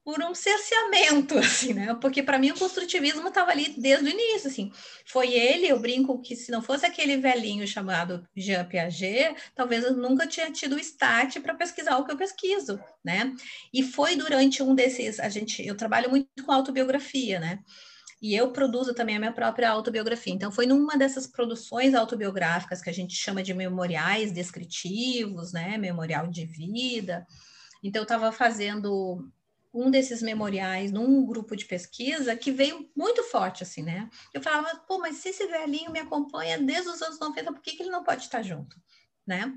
[0.04, 1.94] por um cerceamento, assim, né?
[1.94, 4.70] Porque para mim o construtivismo estava ali desde o início, assim.
[5.06, 9.94] Foi ele, eu brinco que se não fosse aquele velhinho chamado Jean Piaget, talvez eu
[9.94, 13.34] nunca tinha tido o start para pesquisar o que eu pesquiso, né?
[13.72, 17.60] E foi durante um desses, a gente, eu trabalho muito com autobiografia, né?
[18.20, 20.32] E eu produzo também a minha própria autobiografia.
[20.32, 25.76] Então, foi numa dessas produções autobiográficas que a gente chama de memoriais descritivos, né?
[25.76, 27.26] Memorial de vida.
[27.82, 29.30] Então, eu estava fazendo
[29.74, 34.08] um desses memoriais num grupo de pesquisa que veio muito forte, assim, né?
[34.32, 37.72] Eu falava, pô, mas se esse velhinho me acompanha desde os anos 90, por que,
[37.72, 38.80] que ele não pode estar junto,
[39.26, 39.52] né?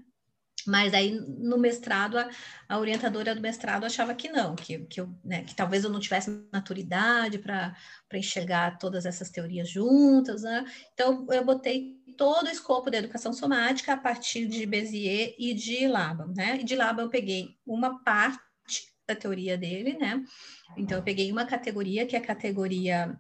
[0.65, 2.29] Mas aí no mestrado, a,
[2.67, 5.99] a orientadora do mestrado achava que não, que, que, eu, né, que talvez eu não
[5.99, 7.73] tivesse maturidade para
[8.13, 10.65] enxergar todas essas teorias juntas, né?
[10.93, 15.87] Então eu botei todo o escopo da educação somática a partir de Bézier e de
[15.87, 16.57] Laban, né?
[16.59, 18.46] E de Laban eu peguei uma parte
[19.07, 20.21] da teoria dele, né?
[20.75, 23.17] Então, eu peguei uma categoria, que é a categoria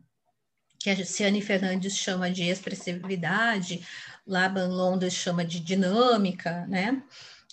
[0.79, 3.85] que a Ciane Fernandes chama de expressividade,
[4.25, 7.01] Laban Londres chama de dinâmica, né?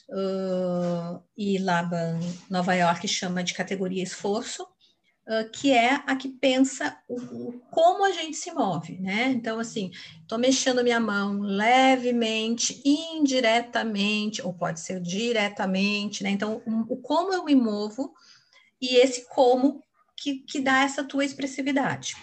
[0.09, 2.20] Uh, e Laban
[2.51, 4.66] Nova York chama de categoria esforço,
[5.26, 9.30] uh, que é a que pensa o, o, como a gente se move, né?
[9.30, 16.30] Então, assim, estou mexendo minha mão levemente, indiretamente, ou pode ser diretamente, né?
[16.30, 18.14] Então, o, o como eu me movo
[18.80, 19.82] e esse como
[20.16, 22.14] que, que dá essa tua expressividade.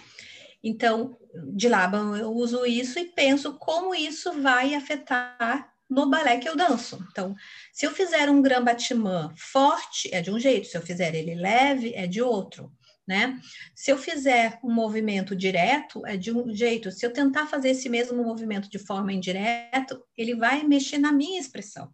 [0.62, 1.16] Então,
[1.54, 6.56] de Laban eu uso isso e penso como isso vai afetar no balé que eu
[6.56, 7.04] danço.
[7.10, 7.34] Então,
[7.72, 11.34] se eu fizer um grand batiment forte, é de um jeito, se eu fizer ele
[11.34, 12.72] leve, é de outro,
[13.12, 13.38] né?
[13.74, 16.90] Se eu fizer um movimento direto, é de um jeito.
[16.90, 21.38] Se eu tentar fazer esse mesmo movimento de forma indireta, ele vai mexer na minha
[21.38, 21.92] expressão.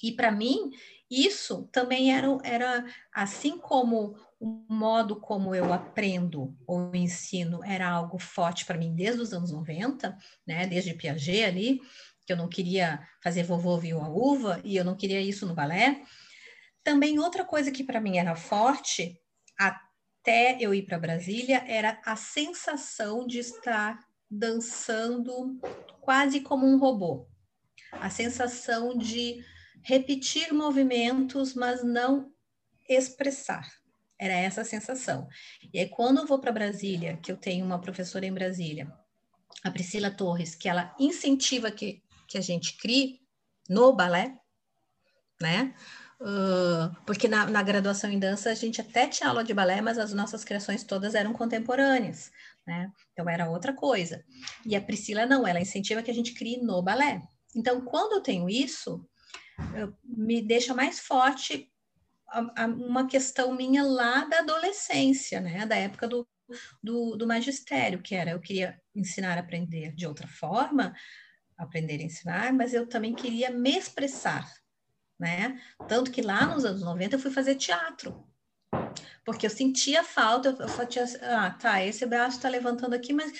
[0.00, 0.70] E para mim,
[1.10, 8.20] isso também era, era assim como o modo como eu aprendo ou ensino era algo
[8.20, 11.80] forte para mim desde os anos 90, né, desde Piaget ali,
[12.24, 15.54] que eu não queria fazer vovô viu a uva e eu não queria isso no
[15.56, 16.00] balé.
[16.84, 19.20] Também outra coisa que para mim era forte,
[20.28, 23.98] até eu ir para Brasília, era a sensação de estar
[24.30, 25.58] dançando
[26.02, 27.26] quase como um robô.
[27.92, 29.42] A sensação de
[29.82, 32.30] repetir movimentos, mas não
[32.86, 33.66] expressar.
[34.18, 35.26] Era essa a sensação.
[35.72, 38.92] E aí, quando eu vou para Brasília, que eu tenho uma professora em Brasília,
[39.64, 43.22] a Priscila Torres, que ela incentiva que, que a gente crie
[43.66, 44.38] no balé,
[45.40, 45.74] né?
[47.06, 50.12] Porque na, na, graduação em dança a gente até tinha aula de balé, mas as
[50.12, 52.30] nossas criações todas eram contemporâneas,
[52.66, 52.90] né?
[53.12, 54.24] Então era outra coisa.
[54.66, 57.22] E a Priscila não, ela incentiva que a gente crie no balé.
[57.54, 59.08] Então, quando eu tenho isso,
[60.04, 61.70] me deixa mais forte
[62.28, 65.66] a, a, uma questão minha lá da adolescência, né?
[65.66, 66.26] Da época do,
[66.82, 70.92] do, do magistério, que era eu queria ensinar a aprender de outra forma,
[71.56, 74.48] aprender a ensinar, mas eu também queria me expressar,
[75.18, 75.60] né?
[75.88, 78.24] Tanto que lá nos anos 90 eu fui fazer teatro,
[79.24, 83.30] porque eu sentia falta, eu, eu tinha, ah, tá, esse braço está levantando aqui, mas
[83.30, 83.34] o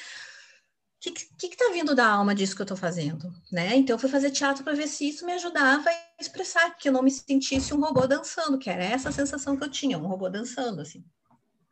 [1.00, 3.76] que, que, que tá vindo da alma disso que eu estou fazendo, né?
[3.76, 6.92] Então eu fui fazer teatro para ver se isso me ajudava a expressar, que eu
[6.92, 10.28] não me sentisse um robô dançando, que era essa sensação que eu tinha, um robô
[10.28, 11.04] dançando, assim.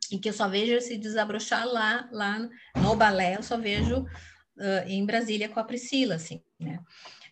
[0.09, 2.49] E que eu só vejo se desabrochar lá, lá
[2.81, 6.79] no balé, eu só vejo uh, em Brasília com a Priscila, assim, né?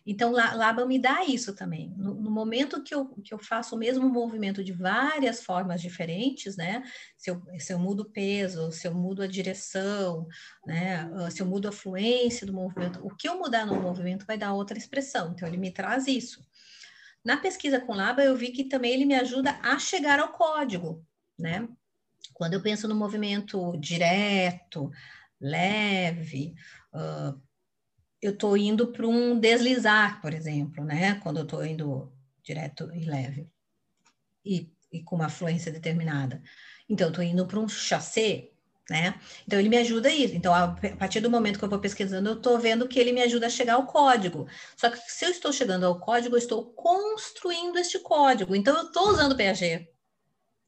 [0.06, 1.92] Então, Laba me dá isso também.
[1.96, 6.56] No, no, momento que eu, que eu faço o mesmo movimento de várias formas diferentes,
[6.56, 6.84] né?
[7.16, 10.28] Se eu, se eu mudo o peso, se eu mudo a direção,
[10.64, 11.10] né?
[11.12, 14.38] Ah, se eu mudo a fluência do movimento, o que eu mudar no movimento vai
[14.38, 15.32] dar outra expressão.
[15.32, 16.40] Então, ele me traz isso.
[17.24, 21.04] Na pesquisa com Laba, eu vi que também ele me ajuda a chegar ao código,
[21.36, 21.68] né?
[22.32, 24.88] Quando eu penso no movimento direto,
[25.40, 26.54] leve,
[26.94, 27.40] uh,
[28.20, 31.20] eu estou indo para um deslizar, por exemplo, né?
[31.22, 32.12] Quando eu estou indo
[32.42, 33.50] direto e leve
[34.44, 36.42] e, e com uma fluência determinada.
[36.88, 38.50] Então, eu estou indo para um chassé,
[38.88, 39.20] né?
[39.44, 40.34] Então, ele me ajuda a ir.
[40.34, 43.20] Então, a partir do momento que eu vou pesquisando, eu estou vendo que ele me
[43.22, 44.46] ajuda a chegar ao código.
[44.76, 48.54] Só que se eu estou chegando ao código, eu estou construindo este código.
[48.54, 49.88] Então, eu estou usando Piaget,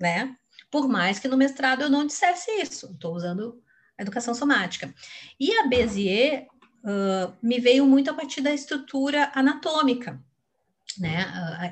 [0.00, 0.36] né?
[0.70, 2.92] Por mais que no mestrado eu não dissesse isso.
[2.92, 3.62] Estou usando
[3.96, 4.92] a educação somática.
[5.38, 6.46] E a Bézier
[6.84, 10.22] uh, me veio muito a partir da estrutura anatômica,
[10.98, 11.22] né?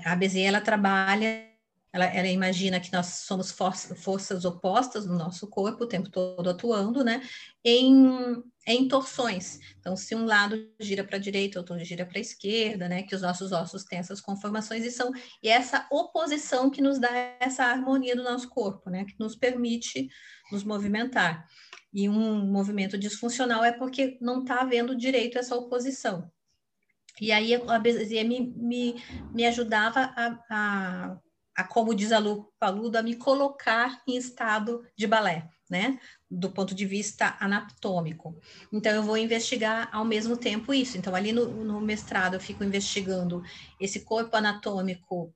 [0.04, 1.46] A, a Bézier, ela trabalha,
[1.92, 6.50] ela, ela, imagina que nós somos for forças opostas no nosso corpo o tempo todo
[6.50, 7.22] atuando, né?
[7.64, 9.58] Em, em torções.
[9.80, 13.02] Então, se um lado gira para a direita, outro gira para a esquerda, né?
[13.02, 15.10] Que os nossos ossos têm essas conformações e são
[15.42, 19.04] e essa oposição que nos dá essa harmonia do nosso corpo, né?
[19.04, 20.08] Que nos permite
[20.52, 21.46] nos movimentar.
[21.96, 26.30] E um movimento disfuncional é porque não está havendo direito essa oposição.
[27.18, 31.18] E aí a Bézier me, me, me ajudava a, a,
[31.56, 35.98] a, como diz a Lu Paludo, a me colocar em estado de balé, né?
[36.30, 38.38] Do ponto de vista anatômico.
[38.70, 40.98] Então, eu vou investigar ao mesmo tempo isso.
[40.98, 43.42] Então, ali no, no mestrado, eu fico investigando
[43.80, 45.34] esse corpo anatômico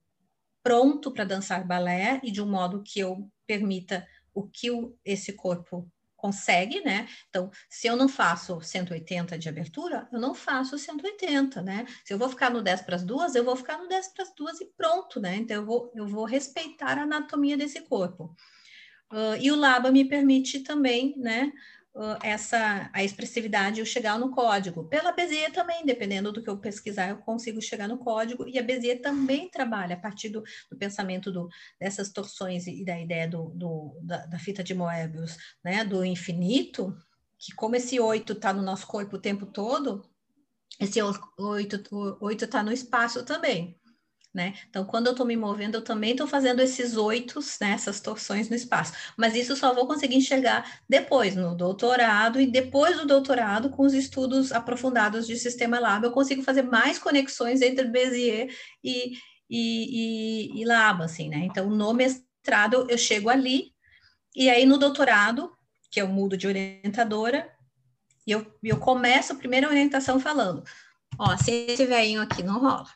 [0.63, 5.33] pronto para dançar balé e de um modo que eu permita o que o, esse
[5.33, 5.91] corpo
[6.21, 7.09] consegue, né?
[7.29, 11.87] Então, se eu não faço 180 de abertura, eu não faço 180, né?
[12.05, 14.25] Se eu vou ficar no 10 para as duas, eu vou ficar no 10 para
[14.25, 15.37] as duas e pronto, né?
[15.37, 18.35] Então, eu vou, eu vou respeitar a anatomia desse corpo.
[19.11, 21.53] Uh, e o LABA me permite também, né?
[22.23, 24.85] Essa a expressividade eu chegar no código.
[24.85, 28.47] Pela Bezier também, dependendo do que eu pesquisar, eu consigo chegar no código.
[28.47, 32.99] E a Bezier também trabalha a partir do, do pensamento do, dessas torções e da
[33.01, 36.97] ideia do, do da, da, fita de Moebius, né, do infinito,
[37.39, 40.05] que como esse oito está no nosso corpo o tempo todo,
[40.79, 43.80] esse oito está no espaço também
[44.33, 44.55] né?
[44.69, 48.49] Então, quando eu estou me movendo, eu também estou fazendo esses oitos, né, essas torções
[48.49, 48.93] no espaço.
[49.17, 53.93] Mas isso só vou conseguir enxergar depois, no doutorado, e depois do doutorado, com os
[53.93, 58.55] estudos aprofundados de sistema lab, eu consigo fazer mais conexões entre Bézier
[58.85, 59.15] e,
[59.49, 61.39] e, e, e lab, assim, né?
[61.39, 63.73] Então, no mestrado, eu chego ali,
[64.35, 65.53] e aí no doutorado,
[65.91, 67.51] que eu mudo de orientadora,
[68.25, 70.63] e eu, eu começo a primeira orientação falando,
[71.19, 72.87] ó, se esse velhinho aqui não rola,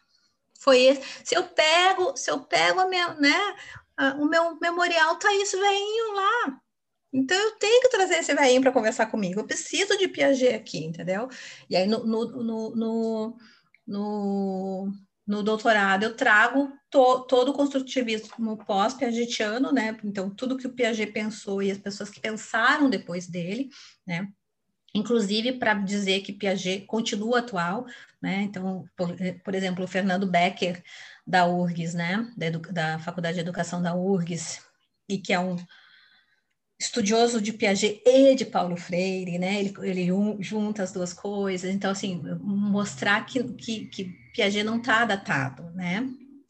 [0.64, 1.02] foi esse.
[1.22, 3.38] Se eu pego, se eu pego a minha, né,
[4.18, 6.58] o meu memorial, tá esse velhinho lá.
[7.12, 9.40] Então eu tenho que trazer esse velhinho para conversar comigo.
[9.40, 11.28] Eu preciso de Piaget aqui, entendeu?
[11.70, 13.36] E aí no, no, no, no,
[13.86, 14.92] no,
[15.24, 19.96] no doutorado eu trago to, todo o construtivismo pós-piagetiano, né?
[20.02, 23.68] Então tudo que o Piaget pensou e as pessoas que pensaram depois dele,
[24.04, 24.28] né?
[24.94, 27.84] Inclusive para dizer que Piaget continua atual,
[28.22, 28.42] né?
[28.42, 29.14] Então, por,
[29.44, 30.82] por, exemplo, o Fernando Becker
[31.26, 32.32] da URGS, né?
[32.36, 34.62] Da, da, Faculdade de Educação da URGS,
[35.08, 35.56] e que é um
[36.78, 39.60] estudioso de Piaget e de Paulo Freire, né?
[39.60, 41.70] Ele, ele um, junta as duas coisas.
[41.74, 46.00] Então, assim, mostrar que, que, que Piaget não está datado, né?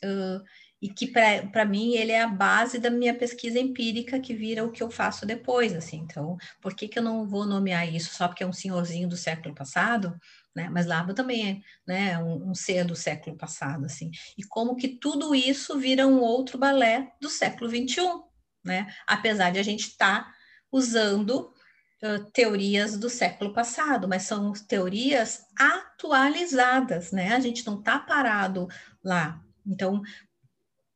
[0.05, 0.45] Uh,
[0.85, 4.71] e que para mim ele é a base da minha pesquisa empírica que vira o
[4.71, 5.97] que eu faço depois, assim.
[5.97, 9.17] Então, por que, que eu não vou nomear isso só porque é um senhorzinho do
[9.17, 10.15] século passado,
[10.55, 10.69] né?
[10.71, 14.11] Mas Lava também é, né, um, um ser do século passado, assim.
[14.37, 18.23] E como que tudo isso vira um outro balé do século 21,
[18.63, 18.95] né?
[19.07, 20.35] Apesar de a gente estar tá
[20.71, 21.51] usando
[22.03, 27.35] uh, teorias do século passado, mas são teorias atualizadas, né?
[27.35, 28.69] A gente não está parado
[29.03, 29.41] lá.
[29.67, 30.03] Então,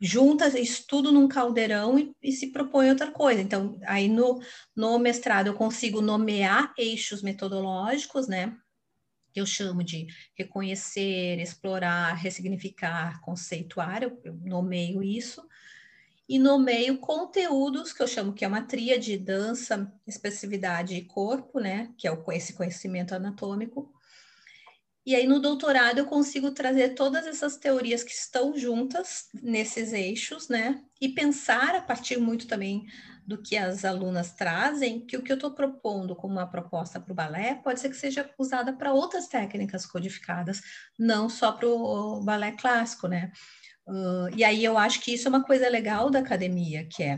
[0.01, 3.40] junta isso tudo num caldeirão e, e, se propõe outra coisa.
[3.40, 4.40] Então, aí no,
[4.74, 8.57] no mestrado eu consigo nomear eixos metodológicos, né?
[9.32, 15.46] Que eu chamo de reconhecer, explorar, ressignificar, conceituar, eu, eu nomeio isso.
[16.28, 21.92] E nomeio conteúdos, que eu chamo que é uma tríade, dança, expressividade e corpo, né?
[21.96, 23.92] Que é o, esse conhecimento anatômico
[25.09, 30.50] e aí, no doutorado, eu consigo trazer todas essas teorias que estão juntas nesses eixos,
[30.50, 30.82] né?
[31.00, 32.86] E pensar a partir muito também
[33.26, 37.11] do que as alunas trazem, que o que eu estou propondo como uma proposta para
[37.11, 40.61] o balé pode ser que seja usada para outras técnicas codificadas,
[40.98, 43.32] não só para o balé clássico, né?
[43.86, 47.16] Uh, e aí eu acho que isso é uma coisa legal da academia, que é.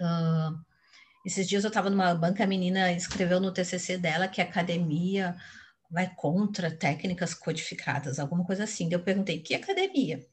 [0.00, 0.58] Uh,
[1.26, 5.36] esses dias eu estava numa banca, a menina escreveu no TCC dela que a academia
[5.90, 8.88] vai contra técnicas codificadas, alguma coisa assim.
[8.90, 10.24] Eu perguntei, que academia?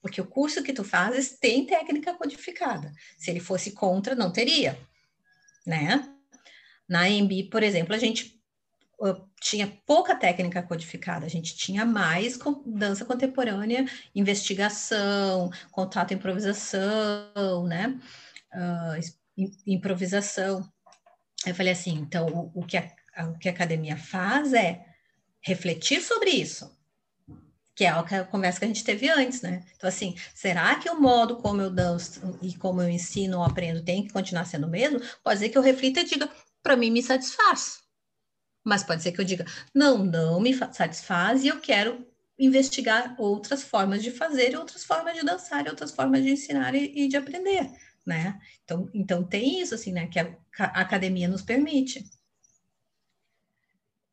[0.00, 2.92] Porque o curso que tu fazes tem técnica codificada.
[3.16, 4.78] Se ele fosse contra, não teria,
[5.66, 6.08] né?
[6.88, 8.38] Na EMB, por exemplo, a gente
[9.00, 17.98] uh, tinha pouca técnica codificada, a gente tinha mais dança contemporânea, investigação, contato, improvisação, né?
[18.54, 20.70] Uh, improvisação.
[21.46, 22.90] Eu falei assim, então o, o que a,
[23.30, 24.93] o que a academia faz é
[25.44, 26.74] refletir sobre isso,
[27.74, 29.64] que é a conversa que a gente teve antes, né?
[29.76, 33.84] Então, assim, será que o modo como eu danço e como eu ensino ou aprendo
[33.84, 35.00] tem que continuar sendo o mesmo?
[35.22, 36.30] Pode ser que eu reflita e diga,
[36.62, 37.82] para mim me satisfaz.
[38.64, 42.06] Mas pode ser que eu diga, não, não me satisfaz e eu quero
[42.38, 47.08] investigar outras formas de fazer, outras formas de dançar, outras formas de ensinar e, e
[47.08, 47.70] de aprender,
[48.06, 48.40] né?
[48.64, 50.06] Então, então tem isso, assim, né?
[50.06, 52.04] Que a, a academia nos permite.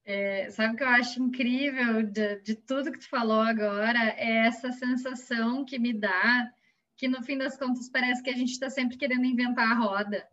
[0.03, 3.99] É, sabe o que eu acho incrível de, de, tudo que tu falou agora?
[4.17, 6.51] É essa sensação que me dá
[6.97, 10.27] que, no fim das contas, parece que a gente está sempre querendo inventar a roda.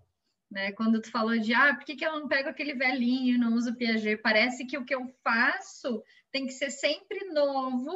[0.51, 0.73] Né?
[0.73, 3.55] Quando tu falou de, ah, por que, que eu não pego aquele velhinho e não
[3.55, 4.23] uso Piaget?
[4.23, 6.03] Parece que o que eu faço
[6.33, 7.95] tem que ser sempre novo,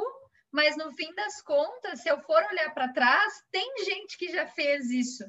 [0.51, 4.45] mas no fim das contas, se eu for olhar para trás, tem gente que já
[4.45, 5.23] fez isso.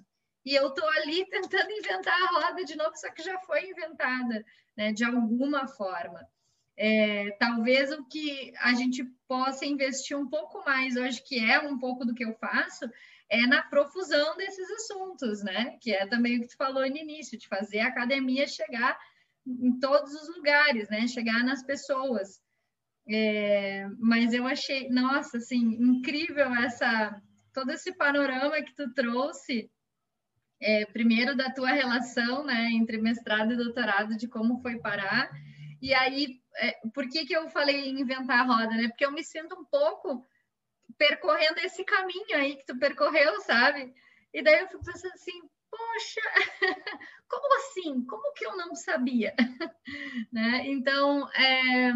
[0.44, 4.44] E eu estou ali tentando inventar a roda de novo, só que já foi inventada,
[4.76, 6.26] né, de alguma forma.
[6.76, 11.78] É, talvez o que a gente possa investir um pouco mais hoje, que é um
[11.78, 12.90] pouco do que eu faço,
[13.28, 15.78] é na profusão desses assuntos, né?
[15.80, 18.98] Que é também o que tu falou no início, de fazer a academia chegar
[19.46, 21.06] em todos os lugares, né?
[21.06, 22.40] Chegar nas pessoas.
[23.08, 27.20] É, mas eu achei, nossa, assim, incrível essa
[27.52, 29.70] todo esse panorama que tu trouxe.
[30.66, 35.30] É, primeiro da tua relação, né, entre mestrado e doutorado, de como foi parar
[35.84, 38.88] e aí, é, por que, que eu falei em inventar a roda, né?
[38.88, 40.26] Porque eu me sinto um pouco
[40.96, 43.92] percorrendo esse caminho aí que tu percorreu, sabe?
[44.32, 46.22] E daí eu fico pensando assim, poxa,
[47.28, 48.02] como assim?
[48.06, 49.34] Como que eu não sabia?
[50.32, 50.66] né?
[50.68, 51.92] Então, é...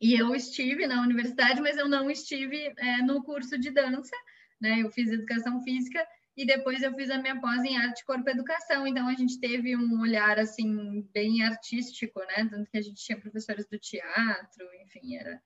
[0.00, 4.16] e eu estive na universidade, mas eu não estive é, no curso de dança,
[4.60, 4.82] né?
[4.82, 6.06] Eu fiz educação física
[6.36, 9.38] e depois eu fiz a minha pós em arte, corpo e educação, então a gente
[9.38, 12.48] teve um olhar assim bem artístico, né?
[12.50, 15.40] Tanto que a gente tinha professores do teatro, enfim, era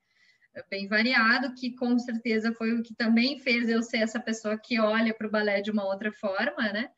[0.70, 4.80] bem variado, que com certeza foi o que também fez eu ser essa pessoa que
[4.80, 6.89] olha para o balé de uma outra forma, né?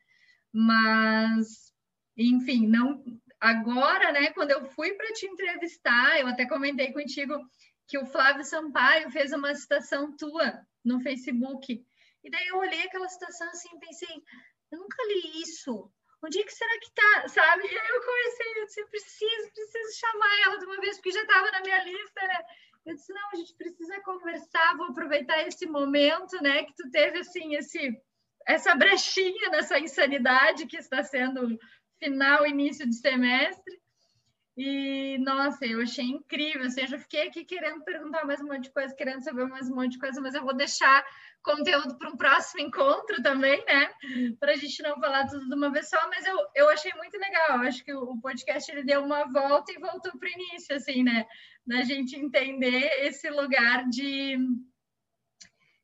[0.52, 1.72] Mas,
[2.16, 3.02] enfim, não
[3.40, 7.34] agora, né, quando eu fui para te entrevistar, eu até comentei contigo
[7.86, 11.84] que o Flávio Sampaio fez uma citação tua no Facebook
[12.22, 14.22] e daí eu olhei aquela situação assim pensei,
[14.70, 15.90] eu nunca li isso.
[16.22, 17.62] Onde é que será que tá, sabe?
[17.62, 21.22] E aí eu comecei, eu disse, preciso, preciso chamar ela de uma vez, porque já
[21.22, 22.38] estava na minha lista, né?
[22.86, 27.18] Eu disse, não, a gente precisa conversar, vou aproveitar esse momento, né, que tu teve,
[27.18, 27.92] assim, esse,
[28.46, 31.58] essa brechinha nessa insanidade que está sendo
[31.98, 33.80] final, início de semestre.
[34.60, 38.64] E, nossa, eu achei incrível, assim, eu já fiquei aqui querendo perguntar mais um monte
[38.64, 41.06] de coisa, querendo saber mais um monte de coisa, mas eu vou deixar
[41.44, 43.88] conteúdo para um próximo encontro também, né?
[44.40, 47.16] Para a gente não falar tudo de uma vez só, mas eu, eu achei muito
[47.16, 47.62] legal.
[47.62, 51.04] Eu acho que o, podcast ele deu uma volta e voltou para o início, assim,
[51.04, 51.24] né?
[51.64, 54.38] Da gente entender esse lugar de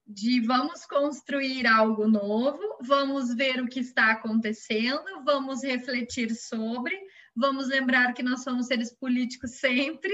[0.06, 6.94] de vamos construir algo novo, vamos ver o que está acontecendo, vamos refletir sobre,
[7.34, 10.12] vamos lembrar que nós somos seres políticos sempre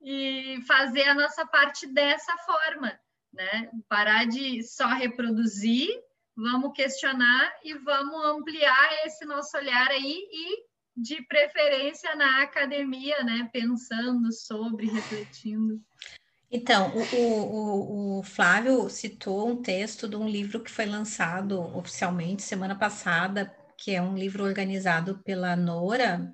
[0.00, 2.98] e fazer a nossa parte dessa forma
[3.32, 3.70] né?
[3.88, 5.88] Parar de só reproduzir,
[6.36, 13.48] vamos questionar e vamos ampliar esse nosso olhar aí e de preferência na academia, né?
[13.52, 15.80] Pensando sobre, refletindo.
[16.50, 22.42] Então, o, o, o, Flávio citou um texto de um livro que foi lançado oficialmente
[22.42, 26.30] semana passada, que é um livro organizado pela Nora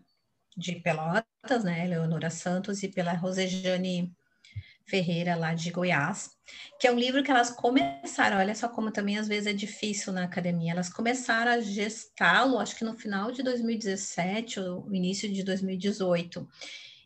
[0.56, 4.12] de Pelotas, né, Leonora Santos, e pela Rosejane
[4.84, 6.30] Ferreira, lá de Goiás,
[6.80, 10.12] que é um livro que elas começaram, olha só como também às vezes é difícil
[10.12, 15.44] na academia, elas começaram a gestá-lo, acho que no final de 2017 ou início de
[15.44, 16.48] 2018.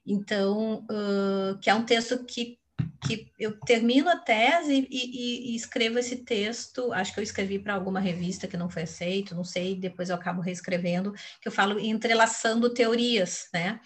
[0.07, 2.59] Então, uh, que é um texto que
[3.07, 7.59] que eu termino a tese e, e, e, escrevo esse texto, acho que eu escrevi
[7.59, 11.53] para alguma revista que não foi aceito, não sei, depois eu acabo reescrevendo, que eu
[11.53, 13.81] falo entrelaçando teorias, né?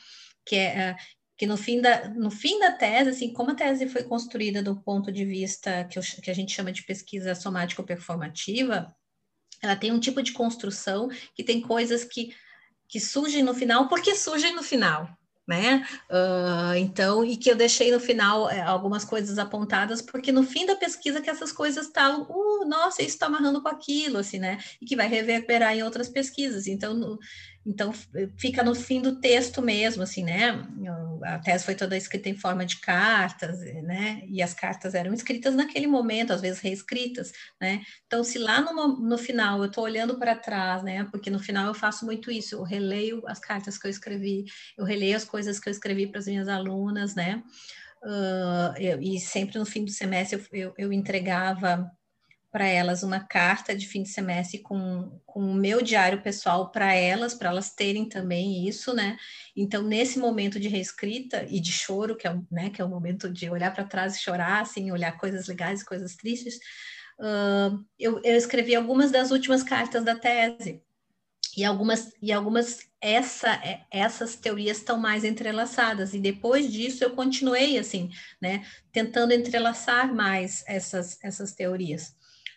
[0.46, 0.96] Que é eh,
[1.36, 4.80] que no fim da, no fim da tese, assim, como a tese foi construída do
[4.80, 8.94] ponto de vista que, eu, que a gente chama de pesquisa somático-performativa,
[9.60, 12.34] ela tem um tipo de construção que tem coisas que,
[12.88, 15.08] que surgem no final, porque surgem no final,
[15.46, 15.86] né?
[16.10, 20.64] Uh, então, e que eu deixei no final é, algumas coisas apontadas, porque no fim
[20.64, 24.58] da pesquisa que essas coisas estavam, uh, nossa, isso está amarrando com aquilo, assim, né?
[24.80, 26.66] E que vai reverberar em outras pesquisas.
[26.66, 27.18] Então,
[27.66, 27.92] então,
[28.36, 30.66] fica no fim do texto mesmo, assim, né?
[31.22, 34.22] A tese foi toda escrita em forma de cartas, né?
[34.28, 37.82] E as cartas eram escritas naquele momento, às vezes reescritas, né?
[38.06, 41.04] Então, se lá no, no final eu estou olhando para trás, né?
[41.10, 44.44] Porque no final eu faço muito isso, eu releio as cartas que eu escrevi,
[44.76, 47.42] eu releio as coisas que eu escrevi para as minhas alunas, né?
[48.02, 51.90] Uh, eu, e sempre no fim do semestre eu, eu, eu entregava
[52.54, 56.94] para elas uma carta de fim de semestre com, com o meu diário pessoal para
[56.94, 59.16] elas, para elas terem também isso, né?
[59.56, 63.28] Então, nesse momento de reescrita e de choro, que é, né, que é o momento
[63.28, 66.54] de olhar para trás e chorar, assim, olhar coisas legais e coisas tristes,
[67.18, 70.80] uh, eu, eu escrevi algumas das últimas cartas da tese.
[71.56, 76.14] E algumas, e algumas essa, essas teorias estão mais entrelaçadas.
[76.14, 82.14] E depois disso eu continuei assim, né, tentando entrelaçar mais essas, essas teorias.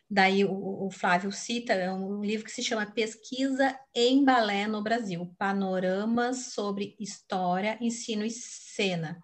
[0.10, 4.82] Daí o, o, Flávio cita é um livro que se chama Pesquisa em Balé no
[4.82, 9.22] Brasil, Panoramas sobre História, Ensino e Cena.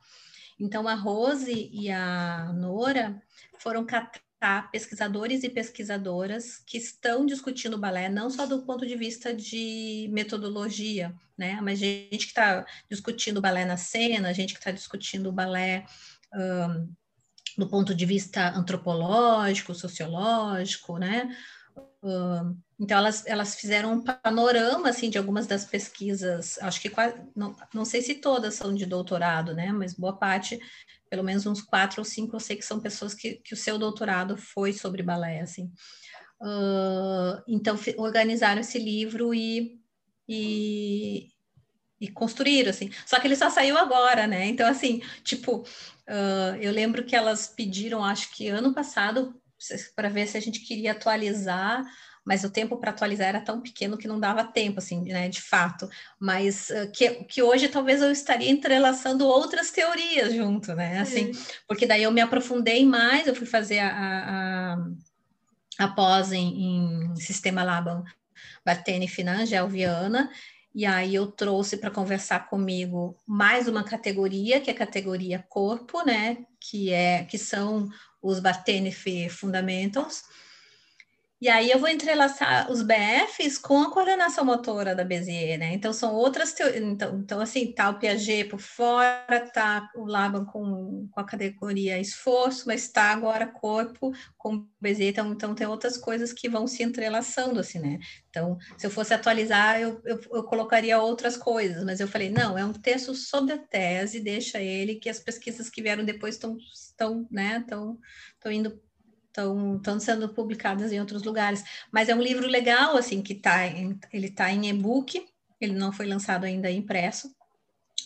[0.59, 3.21] Então a Rose e a Nora
[3.59, 9.33] foram catar pesquisadores e pesquisadoras que estão discutindo balé, não só do ponto de vista
[9.33, 11.59] de metodologia, né?
[11.61, 15.85] Mas gente que está discutindo balé na cena, gente que está discutindo balé
[16.33, 16.93] um,
[17.57, 21.35] do ponto de vista antropológico, sociológico, né?
[22.03, 27.15] Uh, então elas, elas fizeram um panorama assim de algumas das pesquisas, acho que quase,
[27.33, 29.71] não, não sei se todas são de doutorado, né?
[29.71, 30.59] Mas boa parte,
[31.09, 33.77] pelo menos uns quatro ou cinco, eu sei que são pessoas que, que o seu
[33.77, 35.71] doutorado foi sobre balé, assim.
[36.41, 39.79] Uh, então organizaram esse livro e,
[40.27, 41.29] e,
[42.03, 42.91] e construíram, assim.
[43.05, 44.45] Só que ele só saiu agora, né?
[44.45, 45.65] Então, assim, tipo,
[46.07, 49.33] Uh, eu lembro que elas pediram, acho que ano passado,
[49.95, 51.85] para ver se a gente queria atualizar,
[52.25, 55.41] mas o tempo para atualizar era tão pequeno que não dava tempo, assim, né, de
[55.41, 55.89] fato.
[56.19, 61.31] Mas uh, que, que hoje talvez eu estaria entrelaçando outras teorias junto, né, assim,
[61.67, 64.75] porque daí eu me aprofundei mais, eu fui fazer a,
[65.79, 68.03] a, a pós em, em Sistema Laban
[68.65, 70.29] Bartene Finangel Viana,
[70.73, 76.03] e aí eu trouxe para conversar comigo mais uma categoria, que é a categoria corpo,
[76.03, 76.45] né?
[76.59, 77.89] Que é que são
[78.21, 80.23] os Batenif Fundamentals,
[81.43, 85.73] e aí eu vou entrelaçar os BFs com a coordenação motora da Bezier, né?
[85.73, 86.81] Então são outras teorias.
[86.81, 91.99] Então, então, assim, tá o Piaget por fora, tá o Laban com, com a categoria
[91.99, 96.81] esforço, mas está agora corpo com Bezier, então, então tem outras coisas que vão se
[96.81, 97.99] entrelaçando, assim, né?
[98.29, 102.57] Então, se eu fosse atualizar, eu, eu, eu colocaria outras coisas, mas eu falei, não,
[102.57, 107.27] é um texto sobre a tese, deixa ele, que as pesquisas que vieram depois estão,
[107.29, 107.99] né, estão
[108.49, 108.81] indo
[109.33, 111.63] estão sendo publicadas em outros lugares.
[111.91, 115.25] Mas é um livro legal, assim, que tá em, ele está em e-book,
[115.59, 117.33] ele não foi lançado ainda impresso.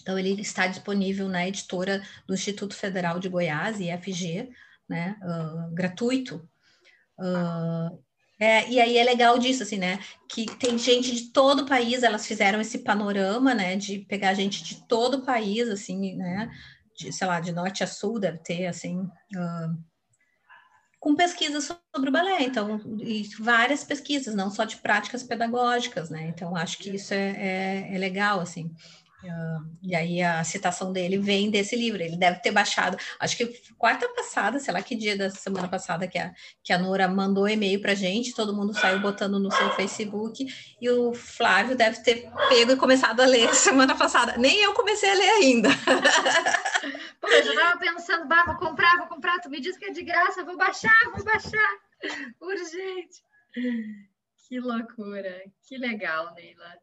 [0.02, 4.50] Então, ele está disponível na editora do Instituto Federal de Goiás, IFG,
[4.88, 6.48] né, uh, gratuito.
[7.20, 8.02] Uh,
[8.40, 10.00] é, e aí é legal disso, assim, né?
[10.30, 13.76] Que tem gente de todo o país, elas fizeram esse panorama, né?
[13.76, 16.52] De pegar gente de todo o país, assim, né?
[16.96, 19.84] De, sei lá, de norte a sul, deve ter, assim, uh,
[21.00, 26.28] com pesquisas sobre o balé, então, e várias pesquisas, não só de práticas pedagógicas, né?
[26.28, 28.72] Então, acho que isso é, é, é legal, assim.
[29.24, 33.48] Uh, e aí a citação dele vem desse livro, ele deve ter baixado, acho que
[33.76, 36.32] quarta passada, sei lá que dia da semana passada que a,
[36.64, 40.46] que a Nora mandou e-mail pra gente, todo mundo saiu botando no seu Facebook,
[40.80, 45.10] e o Flávio deve ter pego e começado a ler semana passada, nem eu comecei
[45.10, 45.70] a ler ainda.
[47.30, 49.40] Eu já estava pensando, bah, vou comprar, vou comprar.
[49.40, 51.78] Tu me diz que é de graça, vou baixar, vou baixar.
[52.42, 53.24] Urgente.
[54.48, 55.44] Que loucura.
[55.68, 56.78] Que legal, Neila.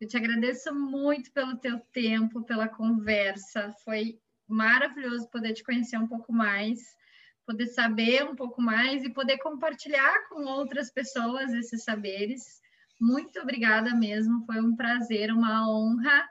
[0.00, 3.74] Eu te agradeço muito pelo teu tempo, pela conversa.
[3.84, 6.78] Foi maravilhoso poder te conhecer um pouco mais,
[7.44, 12.60] poder saber um pouco mais e poder compartilhar com outras pessoas esses saberes.
[13.00, 16.28] Muito obrigada mesmo, foi um prazer, uma honra.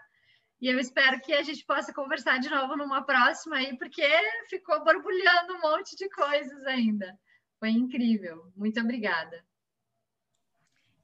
[0.60, 4.08] E eu espero que a gente possa conversar de novo numa próxima aí, porque
[4.50, 7.18] ficou borbulhando um monte de coisas ainda.
[7.60, 8.52] Foi incrível.
[8.56, 9.46] Muito obrigada.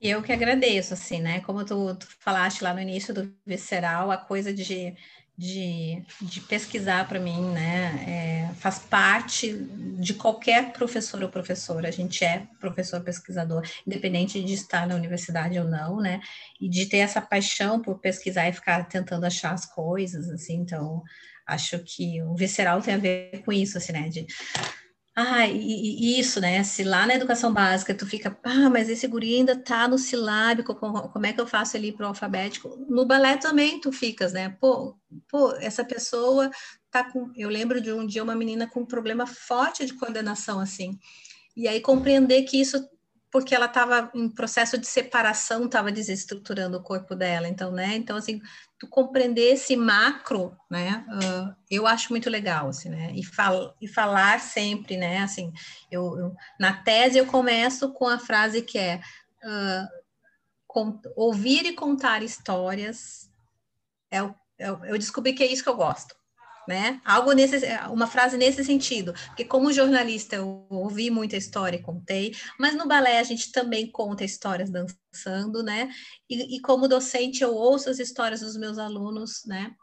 [0.01, 1.39] Eu que agradeço, assim, né?
[1.41, 4.93] Como tu, tu falaste lá no início do visceral, a coisa de,
[5.38, 8.49] de, de pesquisar para mim, né?
[8.51, 9.51] É, faz parte
[9.99, 11.88] de qualquer professor ou professora.
[11.88, 16.21] A gente é professor pesquisador, independente de estar na universidade ou não, né?
[16.61, 20.57] E de ter essa paixão por pesquisar e ficar tentando achar as coisas, assim.
[20.57, 21.01] Então,
[21.47, 24.09] acho que o visceral tem a ver com isso, assim, né?
[24.09, 24.27] De
[25.16, 26.64] ah, e, e, isso, né?
[26.64, 30.74] Se lá na educação básica tu fica, ah, mas esse guri ainda tá no silábico,
[30.74, 32.70] como é que eu faço ali pro alfabético?
[32.89, 34.57] No balé também tu ficas, né?
[34.59, 34.95] Pô,
[35.30, 36.49] pô, essa pessoa
[36.89, 37.32] tá com.
[37.36, 40.97] Eu lembro de um dia uma menina com um problema forte de coordenação, assim.
[41.55, 42.84] E aí compreender que isso
[43.34, 47.47] porque ela estava em processo de separação, estava desestruturando o corpo dela.
[47.47, 47.95] Então, né?
[47.95, 48.39] Então, assim,
[48.77, 51.03] tu compreender esse macro, né?
[51.09, 53.11] Uh, eu acho muito legal, assim, né?
[53.15, 55.23] E, fal e falar sempre, né?
[55.23, 55.51] Assim,
[55.89, 59.01] eu, eu, na tese eu começo com a frase que é
[59.43, 63.31] uh, ouvir e contar histórias.
[64.11, 64.19] É,
[64.59, 66.15] é, eu descobri que é isso que eu gosto
[66.68, 67.01] né?
[67.05, 67.57] Algo nesse,
[67.91, 72.88] uma frase nesse sentido, porque como jornalista eu ouvi muita história e contei, mas no
[72.88, 75.89] balé a gente também conta histórias dançando, né?
[76.30, 79.74] E, e como docente eu ouço as histórias dos meus alunos, né?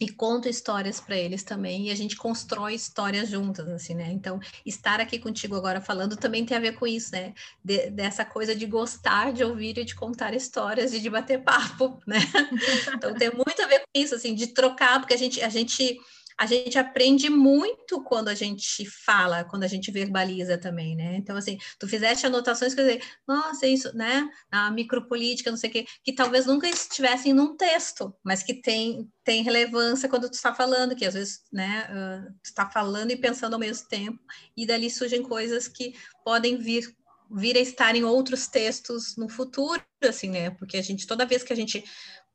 [0.00, 4.10] E conto histórias para eles também, e a gente constrói histórias juntas, assim, né?
[4.10, 7.34] Então, estar aqui contigo agora falando também tem a ver com isso, né?
[7.62, 12.00] De, dessa coisa de gostar de ouvir e de contar histórias e de bater papo,
[12.06, 12.18] né?
[12.94, 15.98] Então, tem muito a ver com isso, assim, de trocar, porque a gente, a gente
[16.40, 21.16] a gente aprende muito quando a gente fala, quando a gente verbaliza também, né?
[21.16, 24.26] Então, assim, tu fizeste anotações, quer dizer, nossa, isso, né?
[24.50, 29.06] A micropolítica, não sei o quê, que talvez nunca estivessem num texto, mas que tem,
[29.22, 33.16] tem relevância quando tu está falando, que às vezes, né, uh, tu está falando e
[33.16, 34.18] pensando ao mesmo tempo,
[34.56, 36.90] e dali surgem coisas que podem vir
[37.32, 40.50] vir a estar em outros textos no futuro, assim, né?
[40.50, 41.84] Porque a gente, toda vez que a gente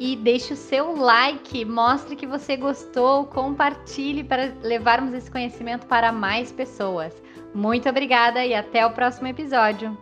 [0.00, 6.12] E deixe o seu like, mostre que você gostou, compartilhe para levarmos esse conhecimento para
[6.12, 7.12] mais pessoas.
[7.52, 9.96] Muito obrigada e até o próximo episódio.